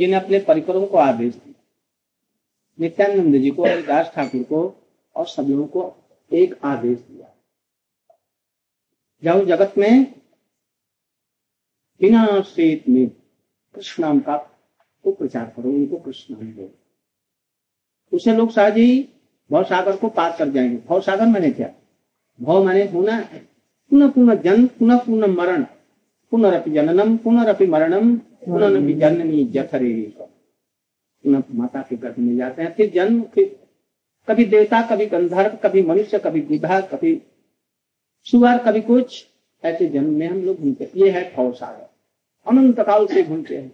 जी 0.00 0.06
ने 0.06 0.16
अपने 0.16 0.38
परिकरों 0.38 0.86
को 0.86 0.96
आदेश 0.96 1.34
दिया। 1.34 1.64
नित्यानंद 2.80 3.36
जी 3.36 3.50
को 3.50 3.64
हरिदास 3.64 4.12
ठाकुर 4.14 4.42
को 4.42 4.88
और 5.16 5.26
सभी 5.26 5.66
को 5.66 5.96
एक 6.32 6.60
आदेश 6.64 6.98
दिया। 6.98 7.26
जाओ 9.24 9.44
जगत 9.44 9.74
में, 9.78 10.20
बिना 12.00 12.40
श्वेत 12.40 12.88
में 12.88 13.08
कृष्ण 13.74 14.02
नाम 14.02 14.20
का 14.20 14.36
को 15.04 15.12
प्रचार 15.12 15.52
करो, 15.56 15.70
उनको 15.70 15.96
कृष्ण 15.96 16.34
नाम 16.34 16.44
दो। 16.44 16.70
उसे 18.12 18.34
लोग 18.34 18.50
सहज 18.50 18.76
ही 18.76 19.08
भव 19.52 19.64
सागर 19.64 19.96
को 19.96 20.08
पार 20.08 20.36
कर 20.38 20.48
जाएँगे। 20.48 20.76
भव 20.76 21.00
सागर 21.00 21.26
मैंने 21.26 21.50
क्या? 21.50 21.74
भव 22.42 22.64
मैंने 22.64 22.84
होना 22.84 23.20
पुनः 23.90 24.10
पुनः 24.10 24.34
जन्म 24.34 24.66
पुनः 24.66 24.98
पुनः 24.98 25.26
मरण। 25.26 25.62
पुनरअपि 26.30 26.70
जननम, 26.70 27.16
पुनरपि 27.16 27.66
मरणम। 27.66 28.20
पुनरपि 28.42 28.92
जननी 28.94 29.44
जठरे 29.44 29.92
पुनः 31.24 31.42
माता 31.54 31.82
के 31.82 31.96
गर्भ 31.96 32.18
में 32.18 32.36
जाते 32.36 32.62
हैं। 32.62 32.74
फिर 32.74 32.90
जन्म, 32.90 33.22
फिर 33.24 33.56
कभी 34.28 34.44
देवता, 34.44 34.80
कभी 34.82 35.06
गंधर्व, 35.06 35.56
कभी 35.56 35.82
मनुष्य, 35.82 36.18
कभी 36.18 36.40
बुधा 36.40 36.80
कभी 36.80 37.20
सुअर, 38.26 38.58
कभी 38.58 38.80
कुछ, 38.80 39.26
ऐसे 39.64 39.86
जन्म 39.86 40.10
में 40.10 40.26
हम 40.28 40.42
लोग 40.42 40.58
घूमते 40.58 40.90
ये 40.96 41.10
है 41.10 41.22
भव 41.36 41.52
सागर 41.52 41.88
अनंत 42.46 42.80
काल 42.80 43.06
से 43.06 43.22
घूमते 43.22 43.56
हैं। 43.56 43.72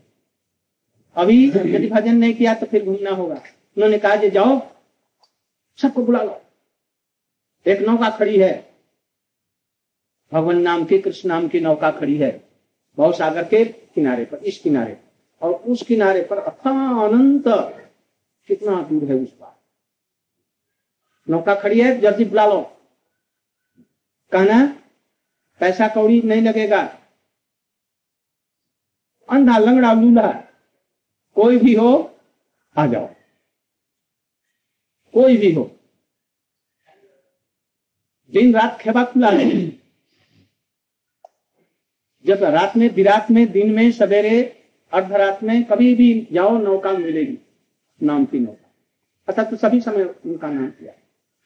अभी 1.17 1.49
यदि 1.49 1.89
भजन 1.89 2.17
नहीं 2.17 2.35
किया 2.35 2.55
तो 2.55 2.67
फिर 2.67 2.85
घूमना 2.85 3.11
होगा। 3.11 3.35
उन्होंने 3.35 3.99
कहा 3.99 4.17
कि 4.17 4.31
जाओ, 4.31 4.61
सबको 5.79 6.03
बुला 6.03 6.23
लो। 6.23 6.41
एक 7.67 7.81
नौका 7.83 8.11
खड़ी 8.11 8.39
है। 8.39 8.55
भगवान 10.33 10.61
नाम 10.63 10.85
की, 10.85 10.99
कृष्ण 10.99 11.29
नाम 11.29 11.49
की 11.49 11.61
नौका 11.61 11.91
खड़ी 11.91 12.17
है। 12.17 12.31
भव 12.99 13.13
सागर 13.13 13.45
के 13.45 13.65
किनारे 13.97 14.25
पर, 14.25 14.39
इस 14.39 14.59
किनारे 14.59 14.95
पर। 14.95 15.47
और 15.47 15.55
उस 15.55 15.83
किनारे 15.83 16.23
पर 16.23 16.39
अनंत 16.39 17.45
कितना 18.49 18.83
दूर 18.83 19.05
है 19.05 19.15
उस 19.15 19.31
पार 19.37 19.55
नौका 21.31 21.55
खड़ी 21.55 21.81
है, 21.81 21.99
जल्दी 22.01 22.25
बुला 22.25 22.47
लो। 22.47 22.61
कहना 24.33 24.67
पैसा 25.61 25.89
कौड़ी 25.89 26.21
नहीं 26.23 26.43
लगेगा। 26.43 26.83
अंधा 29.29 29.59
लंगड़ा 29.59 29.93
लूला 29.93 30.31
कोई 31.35 31.59
भी 31.59 31.75
हो, 31.75 31.91
आ 32.77 32.87
जाओ। 32.87 33.07
कोई 35.15 35.37
भी 35.37 35.53
हो। 35.53 35.71
दिन 38.31 38.55
रात 38.55 38.79
खेबा 38.81 39.05
खुला 39.05 39.31
नहीं 39.31 39.73
जब 42.27 42.43
रात 42.43 42.77
में 42.77 42.89
विरात 42.95 43.31
में, 43.31 43.51
दिन 43.53 43.71
में, 43.71 43.91
सवेरे, 43.93 44.43
अर्धरात 44.93 45.43
में 45.43 45.65
कभी 45.65 45.95
भी 45.95 46.29
जाओ 46.33 46.57
नौका 46.59 46.93
मिलेगी, 46.93 47.39
नाम 48.03 48.25
की 48.25 48.39
नौका। 48.39 48.71
अतः 49.29 49.43
तो 49.43 49.57
सभी 49.57 49.81
समय 49.81 50.05
उनका 50.27 50.49
नाम 50.51 50.67
किया। 50.67 50.93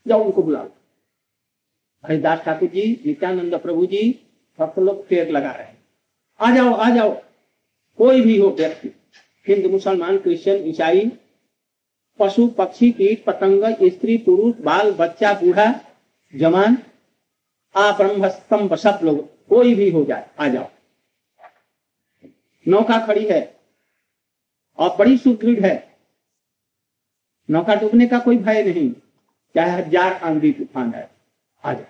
जाओ 0.06 0.24
उनको 0.24 0.42
बुला 0.42 0.62
लो। 0.62 0.72
हरिदास 2.06 2.40
ठाकुर 2.40 2.68
जी, 2.68 3.02
नित्यानंद 3.06 3.54
प्रभु 3.54 3.86
जी, 3.86 4.20
भक्त 4.58 4.78
लोग 4.78 5.06
पेड़ 5.08 5.28
लगा 5.30 5.50
रहे 5.50 5.74
आ 6.40 6.54
जाओ 6.54 6.74
आ 6.74 6.90
जाओ। 6.90 7.10
कोई 7.98 8.20
भी 8.20 8.38
हो 8.38 8.48
व्यक्ति, 8.50 8.90
हिंदू, 9.48 9.68
मुसलमान, 9.68 10.18
क्रिश्चियन, 10.18 10.68
ईसाई, 10.68 11.12
पशु, 12.18 12.46
पक्षी, 12.48 12.90
कीट, 12.92 13.24
पतंग, 13.24 13.64
स्त्री, 13.82 14.16
पुरुष, 14.18 14.54
बाल, 14.60 14.92
बच्चा, 14.92 15.32
बूढ़ा, 15.34 15.80
जवान 16.34 16.78
आ 17.76 17.90
ब्रह्म 17.92 18.28
स्तंभ 18.28 18.74
सब 18.74 19.00
लोग। 19.04 19.29
कोई 19.50 19.74
भी 19.74 19.90
हो 19.90 20.04
जाए, 20.04 20.28
आ 20.40 20.48
जाओ। 20.48 20.68
नौका 22.66 22.98
खड़ी 23.06 23.26
है 23.26 23.40
और 24.78 24.96
बड़ी 24.96 25.16
सुदृढ़ 25.18 25.64
है। 25.64 25.76
नौका 27.48 27.74
डूबने 27.74 28.06
का 28.06 28.18
कोई 28.18 28.36
भय 28.38 28.62
नहीं। 28.64 28.90
चाहे 29.54 29.70
हज़ार 29.72 30.12
आंधी 30.24 30.52
तूफ़ान 30.52 30.92
है। 30.94 31.08
आ 31.64 31.72
जाओ। 31.72 31.84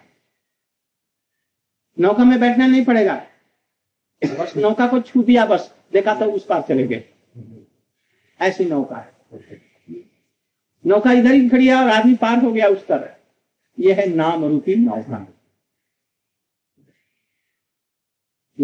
नौका 1.97 2.25
में 2.25 2.39
बैठना 2.41 2.67
नहीं 2.67 2.85
पड़ेगा। 2.85 3.15
बस 4.23 4.57
नौका 4.57 4.87
को 4.87 5.01
छू 5.01 5.23
दिया, 5.23 5.45
बस। 5.47 5.73
देखा 5.93 6.15
तो 6.15 6.31
उस 6.33 6.45
पार 6.45 6.63
चले 6.63 6.87
गए। 6.87 7.05
ऐसी 8.41 8.65
नौका 8.65 8.97
है। 8.97 9.59
नौका 10.85 11.13
इधर 11.13 11.33
ही 11.33 11.49
खड़ी 11.49 11.67
है 11.69 11.75
और 11.75 11.91
आदमी 11.91 12.15
पार 12.15 12.39
हो 12.39 12.53
गया 12.53 12.69
उस 12.69 12.87
तरह 12.87 13.15
यह 13.79 13.97
है 13.97 14.07
नाम 14.09 14.45
रूपी 14.45 14.75
नौका। 14.77 15.27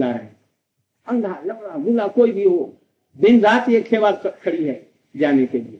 रहे 0.05 0.29
अंधा 1.07 1.41
लंगड़ा 1.47 1.77
गुला 1.77 2.07
कोई 2.09 2.33
भी 2.33 2.45
हो, 2.45 2.73
दिन 3.19 3.41
रात 3.41 3.69
ये 3.69 3.81
खेवा 3.83 4.13
खड़ी 4.13 4.65
है 4.65 4.87
जाने 5.17 5.47
के 5.47 5.59
लिए। 5.59 5.79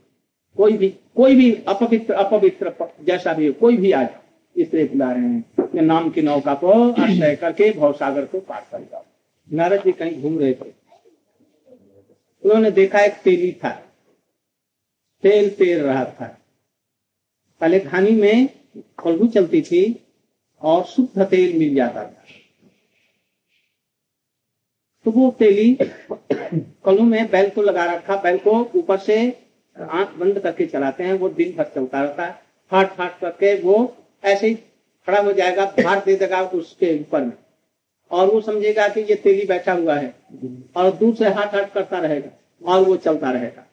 कोई 0.57 0.77
भी 0.77 0.89
कोई 1.17 1.35
भी 1.35 1.53
अपवित्र 1.69 2.15
अपवित्र 2.15 2.73
जैसा 3.05 3.33
भी 3.33 3.47
हो, 3.47 3.53
कोई 3.53 3.77
भी 3.77 3.93
आ 3.93 4.03
जाओ। 4.03 4.23
इसलिए 4.57 4.87
बुला 4.89 5.13
रहे 5.13 5.23
हैं 5.23 5.83
नाम 5.83 6.11
की 6.11 6.23
नौका 6.23 6.55
को 6.55 6.73
आश्रय 6.93 7.37
करके 7.37 7.71
भवसागर 7.73 8.25
को 8.25 8.41
पार 8.41 8.67
कर 8.73 8.83
जाओ। 8.83 9.05
नारद 9.53 9.81
जी 9.81 9.93
कहीं 9.93 10.23
घूम 10.23 10.39
रहे 10.39 10.55
थे। 10.55 10.73
उन्होंने 12.45 12.71
देखा 12.71 13.01
एक 13.01 13.15
तेली 13.25 13.53
था। 13.53 13.71
तेल 15.23 15.51
तेल 15.51 15.81
रहा 15.81 16.05
था। 16.05 16.27
पहले 17.61 17.81
खानी 17.81 18.11
में 18.11 18.49
कलहू 19.05 19.27
चलती 19.27 19.63
थी 19.63 20.07
और 20.63 20.85
शुद्ध 20.85 21.23
तेल 21.23 21.59
मिल 21.59 21.75
जाता 21.75 22.05
था। 22.05 22.25
तो 25.07 25.11
वो 25.11 25.31
तेली 25.39 25.79
कलू 26.85 27.03
में 27.03 27.31
बैल 27.31 27.51
को 27.51 27.63
लगा 27.63 27.85
रखा, 27.85 28.17
बैल 28.17 28.39
को 28.39 28.51
ऊपर 28.75 28.99
से 28.99 29.17
आँख 29.81 30.15
बंद 30.17 30.39
करके 30.39 30.67
चलाते 30.67 31.05
हैं, 31.05 31.13
वो 31.13 31.29
दिन 31.29 31.57
भर 31.57 31.65
चलता 31.65 32.01
रहता 32.03 32.25
है। 32.27 32.33
फाट 32.71 32.93
फाट 32.93 33.19
करके 33.21 33.63
वो 33.63 33.97
ऐसे 34.25 34.49
ही 34.49 34.55
खड़ा 35.07 35.21
हो 35.21 35.33
जाएगा, 35.33 35.65
भार 35.65 36.03
दे 36.05 36.17
देगा 36.17 36.43
उसके 36.43 37.01
ऊपर 37.01 37.23
में। 37.23 37.33
और 38.11 38.35
वो 38.35 38.41
समझेगा 38.41 38.89
कि 38.89 39.01
ये 39.01 39.15
तेली 39.15 39.47
बैठा 39.47 39.73
हुआ 39.73 39.95
है। 39.95 40.15
और 40.77 40.91
दूर 40.97 41.15
से 41.15 41.29
हाथ 41.29 41.55
हाथ 41.55 41.73
करता 41.75 41.99
रहेगा 41.99 42.31
और 42.73 42.85
वो 42.85 42.97
चलता 42.97 43.31
रहेगा। 43.31 43.67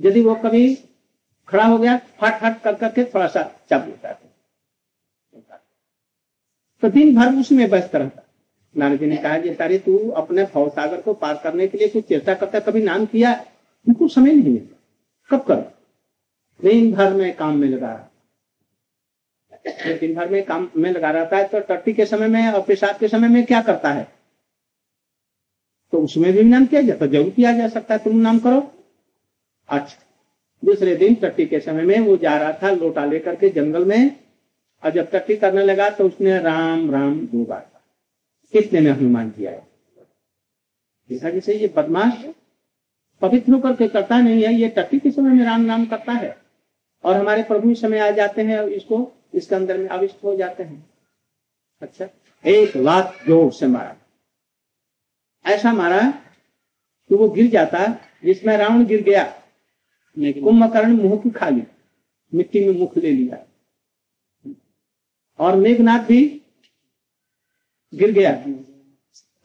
यदि 0.00 0.20
वो 0.20 0.34
कभी 0.34 0.74
खड़ा 1.48 1.64
हो 1.64 1.78
गया, 1.78 1.96
फट 1.96 2.40
फट 2.40 2.62
कर 2.62 2.74
करके 2.74 3.04
थोड़ा 3.04 3.26
सा 3.26 3.60
चाप 3.70 3.86
लेता 3.86 4.08
है। 4.08 4.18
तो 6.82 6.88
दिन 6.88 7.16
भर 7.16 7.40
उसमें 7.40 7.66
व्यस्त 7.66 7.96
रहता 7.96 8.22
नारद 8.74 8.98
जी 8.98 9.06
ने 9.06 9.16
कहा 9.16 9.38
कि 9.38 9.54
तारे 9.54 9.78
तू 9.78 9.96
अपने 10.16 10.44
भव 10.44 10.68
सागर 10.68 11.00
को 11.00 11.14
पार 11.14 11.40
करने 11.44 11.66
के 11.68 11.78
लिए 11.78 11.88
कुछ 11.88 12.04
चेष्टा 12.04 12.34
करता 12.34 12.60
कभी 12.60 12.82
नाम 12.82 13.06
किया? 13.06 13.32
उनको 13.86 14.08
समय 14.08 14.32
नहीं 14.32 14.52
मिलता। 14.52 14.76
कब 15.30 15.44
कर? 15.44 15.56
दिन 16.60 16.92
भर 16.92 17.14
में 17.14 17.34
काम 17.36 17.58
में 17.58 17.68
लगा 17.68 17.98
दिन 19.66 20.14
भर 20.14 20.28
में 20.28 20.42
काम 20.44 20.68
में 20.76 20.90
लगा 20.90 21.10
रहता 21.10 21.36
है 21.36 21.46
तो 21.48 21.60
टट्टी 21.68 21.92
के 21.92 22.04
समय 22.06 22.28
में 22.28 22.48
और 22.48 22.62
पेशाब 22.62 22.96
के 22.98 23.08
समय 23.08 23.28
में 23.28 23.44
क्या 23.46 23.60
करता 23.62 23.90
है? 23.90 24.06
तो 25.92 25.98
उसमें 25.98 26.32
भी 26.32 26.42
नाम 26.42 26.66
किया 26.66 26.80
जाता 26.82 27.06
ज़रूर 27.06 27.30
किया 27.30 27.52
जा 27.52 27.68
सकता 27.68 27.94
है, 27.94 28.00
तुम 28.00 28.16
नाम 28.18 28.38
करो। 28.38 28.60
अच्छा 29.68 29.98
दूसरे 30.62 30.94
दिन 30.96 31.14
टट्टी 31.14 31.46
के 31.46 31.60
समय 31.60 31.82
में 31.82 31.98
वो 32.00 32.16
जा 32.16 32.36
रहा 32.36 32.52
था 32.52 32.70
लोटा 32.72 33.04
लेकर 33.04 33.34
के 33.34 33.48
जंगल 33.50 33.84
में, 33.84 34.16
और 34.82 34.90
जब 34.90 35.10
टट्टी 35.10 35.36
करने 35.36 35.64
लगा 35.64 35.88
तो 35.90 36.06
उसने 36.06 36.38
राम 36.40 36.90
राम 36.90 37.18
दो 37.22 37.44
बार 37.44 37.69
कितने 38.52 38.80
ने 38.80 38.90
हनुमान 38.90 39.30
किया 39.30 39.50
है 39.50 39.68
देखा 41.10 41.30
जैसे 41.30 41.54
ये 41.54 41.68
बदमाश 41.76 42.24
पवित्र 43.22 43.52
होकर 43.52 43.76
के 43.76 43.88
करता 43.88 44.20
नहीं 44.20 44.42
है, 44.42 44.52
ये 44.54 44.68
टट्टी 44.68 44.98
के 44.98 45.10
समय 45.10 45.30
में 45.30 45.44
राम 45.44 45.60
नाम 45.60 45.86
करता 45.86 46.12
है। 46.12 46.36
और 47.04 47.16
हमारे 47.16 47.42
प्रभु 47.42 47.74
समय 47.74 47.98
आ 47.98 48.10
जाते 48.10 48.42
हैं, 48.42 48.62
इसको, 48.62 49.12
इसके 49.34 49.54
अंदर 49.54 49.78
में 49.78 49.88
अविष्ट 49.88 50.24
हो 50.24 50.36
जाते 50.36 50.62
हैं। 50.62 50.90
अच्छा 51.82 52.08
एक 52.44 52.76
लाख 52.76 53.24
ज़ोर 53.26 53.52
से 53.52 53.66
मारा। 53.66 53.96
ऐसा 55.44 55.72
मारा 55.72 56.00
कि 56.10 57.14
वो 57.14 57.28
गिर 57.28 57.50
जाता, 57.50 57.86
जिसमें 58.24 58.56
रावण 58.56 58.84
गिर 58.84 59.02
गया 59.02 59.24
कुंभकर्ण 60.16 60.92
मुँह 60.92 61.16
की 61.16 61.30
खाली, 61.30 61.62
मिट्टी 62.34 62.68
में 62.68 62.78
मुख 62.78 62.96
ले 62.98 63.10
लिया। 63.10 63.46
और 65.38 65.56
मेघनाथ 65.56 65.98
भी 65.98 66.39
गिर 67.94 68.12
गया। 68.12 68.32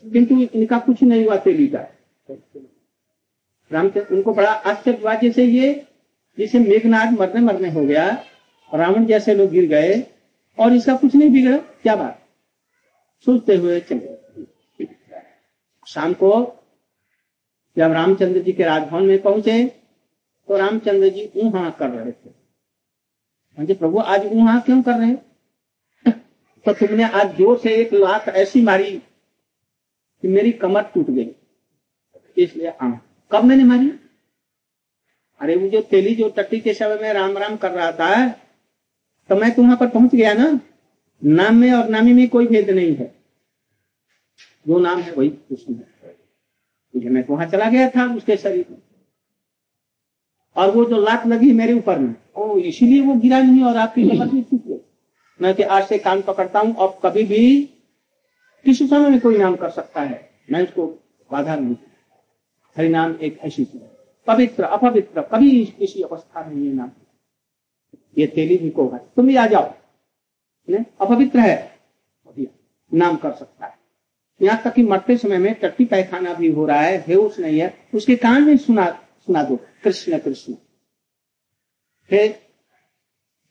किंतु 0.03 0.35
इनका 0.39 0.79
कुछ 0.79 1.03
नहीं 1.03 1.25
हुआ, 1.25 1.37
तेली 1.37 1.67
का। 1.67 1.79
रामचंद्र 3.71 4.15
उनको 4.15 4.33
बड़ा 4.33 4.51
आश्चर्य 4.51 4.97
हुआ, 4.97 5.13
जैसे 5.15 5.45
ये 5.45 5.85
जिसे 6.37 6.59
मेघनाथ 6.59 7.11
मरने 7.11 7.41
मरने 7.41 7.69
हो 7.69 7.85
गया, 7.85 8.23
रावण 8.73 9.05
जैसे 9.05 9.33
लोग 9.33 9.49
गिर 9.49 9.69
गए, 9.69 10.01
और 10.59 10.73
इसका 10.73 10.95
कुछ 10.95 11.15
नहीं 11.15 11.29
बिगड़ा, 11.29 11.57
क्या 11.57 11.95
बात? 11.95 12.21
सोचते 13.25 13.55
हुए 13.55 13.79
चले। 13.79 14.85
शाम 15.87 16.13
को 16.13 16.31
जब 17.77 17.91
रामचंद्र 17.91 18.41
जी 18.41 18.51
के 18.51 18.63
राजभवन 18.63 19.03
में 19.03 19.21
पहुँचे 19.21 19.65
तो 20.47 20.57
रामचंद्र 20.57 21.09
जी 21.09 21.29
ऊहा 21.35 21.69
कर 21.69 21.89
रहे 21.89 22.11
थे। 22.11 23.73
प्रभु 23.73 23.99
आज 23.99 24.25
ऊहा 24.25 24.59
क्यों 24.59 24.81
कर 24.83 24.91
रहे 24.91 25.13
तो 26.65 26.73
तुमने 26.73 27.03
आज 27.03 27.35
ज़ोर 27.37 27.57
से 27.59 27.73
एक 27.75 27.93
लात 27.93 28.27
ऐसी 28.29 28.61
मारी 28.61 28.91
कि 28.91 30.27
मेरी 30.27 30.51
कमर 30.61 30.83
टूट 30.93 31.09
गई। 31.09 31.29
इसलिए 32.37 32.67
आ 32.67 32.89
कब 33.31 33.43
मैंने 33.43 33.63
मारी? 33.63 33.91
अरे 35.41 35.55
वो 35.55 35.67
जो 35.69 35.81
तेली 35.81 36.15
जो 36.15 36.29
टट्टी 36.37 36.59
के 36.59 36.73
समय 36.73 36.97
में 37.01 37.13
राम 37.13 37.37
राम 37.37 37.55
कर 37.57 37.71
रहा 37.71 37.91
था 37.91 38.27
तो 39.29 39.35
मैं 39.35 39.51
तो 39.55 39.61
वहाँ 39.61 39.77
पर 39.77 39.87
पहुँच 39.89 40.15
गया 40.15 40.33
ना? 40.33 40.59
नाम 41.21 41.55
में 41.55 41.71
और 41.73 41.89
नामी 41.89 42.13
में 42.13 42.27
कोई 42.29 42.47
भेद 42.47 42.69
नहीं 42.69 42.95
है। 42.95 43.13
जो 44.65 44.79
नाम 44.79 44.99
है 44.99 45.11
वही 45.13 45.29
कृष्ण 45.29 45.73
है। 45.73 46.15
इसलिए 46.93 47.09
मैं 47.09 47.23
वहाँ 47.29 47.45
चला 47.49 47.69
गया 47.69 47.89
था 47.89 48.05
उसके 48.15 48.37
शरीर 48.37 48.65
में। 48.71 48.77
और 50.55 50.71
वो 50.71 50.85
जो 50.85 51.01
लात 51.01 51.25
लगी 51.27 51.51
मेरे 51.53 51.73
ऊपर 51.73 51.99
में 51.99 52.13
ओ 52.35 52.57
इसीलिए 52.59 53.01
वो 53.05 53.13
गिरा 53.21 53.39
नहीं 53.41 53.63
और 53.63 53.77
आपकी 53.77 54.09
कमर 54.09 54.27
भी 54.27 54.41
टूट 54.41 54.65
गई। 54.67 54.74
मैं 55.41 55.55
कि 55.55 55.63
आज 55.63 55.87
से 55.87 55.97
कान 55.97 56.21
पकड़ता 56.21 56.59
हूँ, 56.59 56.75
अब 56.75 56.99
कभी 57.03 57.23
भी 57.23 57.61
किसी 58.65 58.87
समय 58.87 59.09
में 59.09 59.19
कोई 59.19 59.37
नाम 59.37 59.55
कर 59.55 59.69
सकता 59.69 60.01
है। 60.01 60.29
मैं 60.51 60.63
उसको 60.63 60.87
बाधा 61.31 61.55
नहीं 61.55 61.75
हरि 62.77 62.89
नाम 62.89 63.15
एक 63.21 63.39
ऐसी 63.39 63.65
चीज़ 63.65 63.81
पवित्र, 64.27 64.63
अपवित्र, 64.63 65.21
कभी 65.21 65.65
किसी 65.65 66.01
अवस्था 66.01 66.49
में 66.49 66.63
ये 66.63 66.73
नाम 66.73 66.91
ये 68.17 68.27
तेली 68.27 68.57
भी 68.57 68.69
को 68.69 68.89
है। 68.89 68.97
तुम 68.97 69.27
भी 69.27 69.35
आ 69.35 69.47
जाओ। 69.47 69.73
ने? 70.69 70.85
अपवित्र 71.01 71.39
है। 71.39 71.75
नाम 72.93 73.15
कर 73.15 73.31
सकता 73.31 73.65
है। 73.65 73.77
यहाँ 74.41 74.61
तक 74.63 74.73
कि 74.73 74.83
मरते 74.83 75.17
समय 75.17 75.37
में 75.37 75.53
टट्टी 75.53 75.85
पैखाना 75.85 76.33
भी 76.33 76.51
हो 76.51 76.65
रहा 76.65 76.81
है 76.81 77.03
बेहोश 77.07 77.39
नहीं 77.39 77.59
है। 77.59 77.87
उसके 77.95 78.15
कान 78.15 78.43
में 78.43 78.57
सुना 78.57 78.91
सुना 79.25 79.43
दो। 79.43 79.55
कृष्ण 79.55 80.19
कृष्ण। 80.19 80.53
फिर 82.09 82.41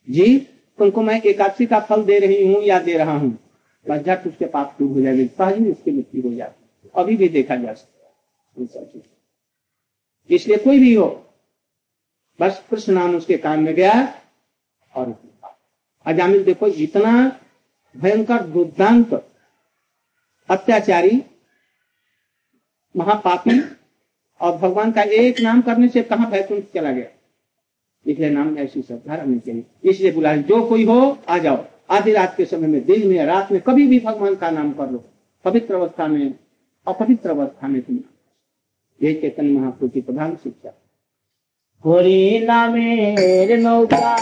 जी 0.09 0.47
तुमको 0.79 1.01
मैं 1.01 1.21
एकादशी 1.21 1.65
का 1.65 1.79
फल 1.79 2.03
दे 2.03 2.19
रही 2.19 2.45
हूँ 2.47 2.61
या 2.63 2.79
दे 2.79 2.97
रहा 2.97 3.17
हूँ? 3.17 3.37
बस 3.85 3.99
झट 3.99 4.27
उसके 4.27 4.45
पाप 4.45 4.75
दूर 4.79 4.91
हो 4.91 5.01
जाएगी। 5.01 5.25
सहज 5.27 5.67
उसकी 5.67 5.91
मृत्यु 5.91 6.21
हो 6.21 6.33
जाती 6.35 6.89
अभी 6.95 7.15
भी 7.17 7.27
देखा 7.29 7.55
जा 7.55 7.73
सकता 7.73 8.61
है। 8.61 9.03
इसलिए 10.29 10.57
कोई 10.57 10.79
भी 10.79 10.93
हो, 10.93 11.07
बस 12.39 12.63
कृष्ण 12.69 12.93
नाम 12.93 13.15
उसके 13.15 13.37
कान 13.37 13.59
में 13.59 13.73
गया 13.75 13.93
और 14.93 15.15
अजामिल 16.05 16.43
देखो, 16.43 16.67
इतना 16.67 17.11
भयंकर 17.95 18.43
दुर्दांत 18.43 19.13
अत्याचारी, 20.49 21.21
महापापी 22.95 23.59
और 24.41 24.57
भगवान 24.57 24.91
का 24.91 25.01
एक 25.01 25.39
नाम 25.41 25.61
करने 25.61 25.87
से 25.89 26.01
कहा 26.03 26.29
भैकुंठ 26.29 26.63
चला 26.73 26.91
गया? 26.91 27.09
इसलिए 28.07 28.29
नाम 28.29 28.57
ऐसी 28.57 28.81
श्रद्धा 28.81 29.15
रहनी 29.15 29.39
चाहिए 29.39 29.63
इसलिए 29.83 30.11
बुला 30.11 30.35
जो 30.35 30.67
कोई 30.67 30.85
हो, 30.85 31.17
आ 31.29 31.37
जाओ। 31.37 31.65
आधी 31.89 32.11
रात 32.11 32.33
के 32.37 32.45
समय 32.45 32.67
में, 32.67 32.85
दिन 32.85 33.07
में, 33.07 33.25
रात 33.25 33.51
में, 33.51 33.61
कभी 33.61 33.87
भी 33.87 33.99
भगवान 33.99 34.35
का 34.35 34.49
नाम 34.49 34.71
कर 34.71 34.91
लो। 34.91 35.03
पवित्र 35.43 35.75
अवस्था 35.75 36.07
में, 36.07 36.35
अपवित्र 36.87 37.29
अवस्था 37.29 37.67
में 37.67 37.81
तुम 37.81 37.99
ये 39.03 39.13
चेतन 39.13 39.45
महाप्रभु 39.45 39.89
की 39.89 40.01
प्रधान 40.01 40.35
शिक्षा। 40.35 40.73
नौका 43.59 44.15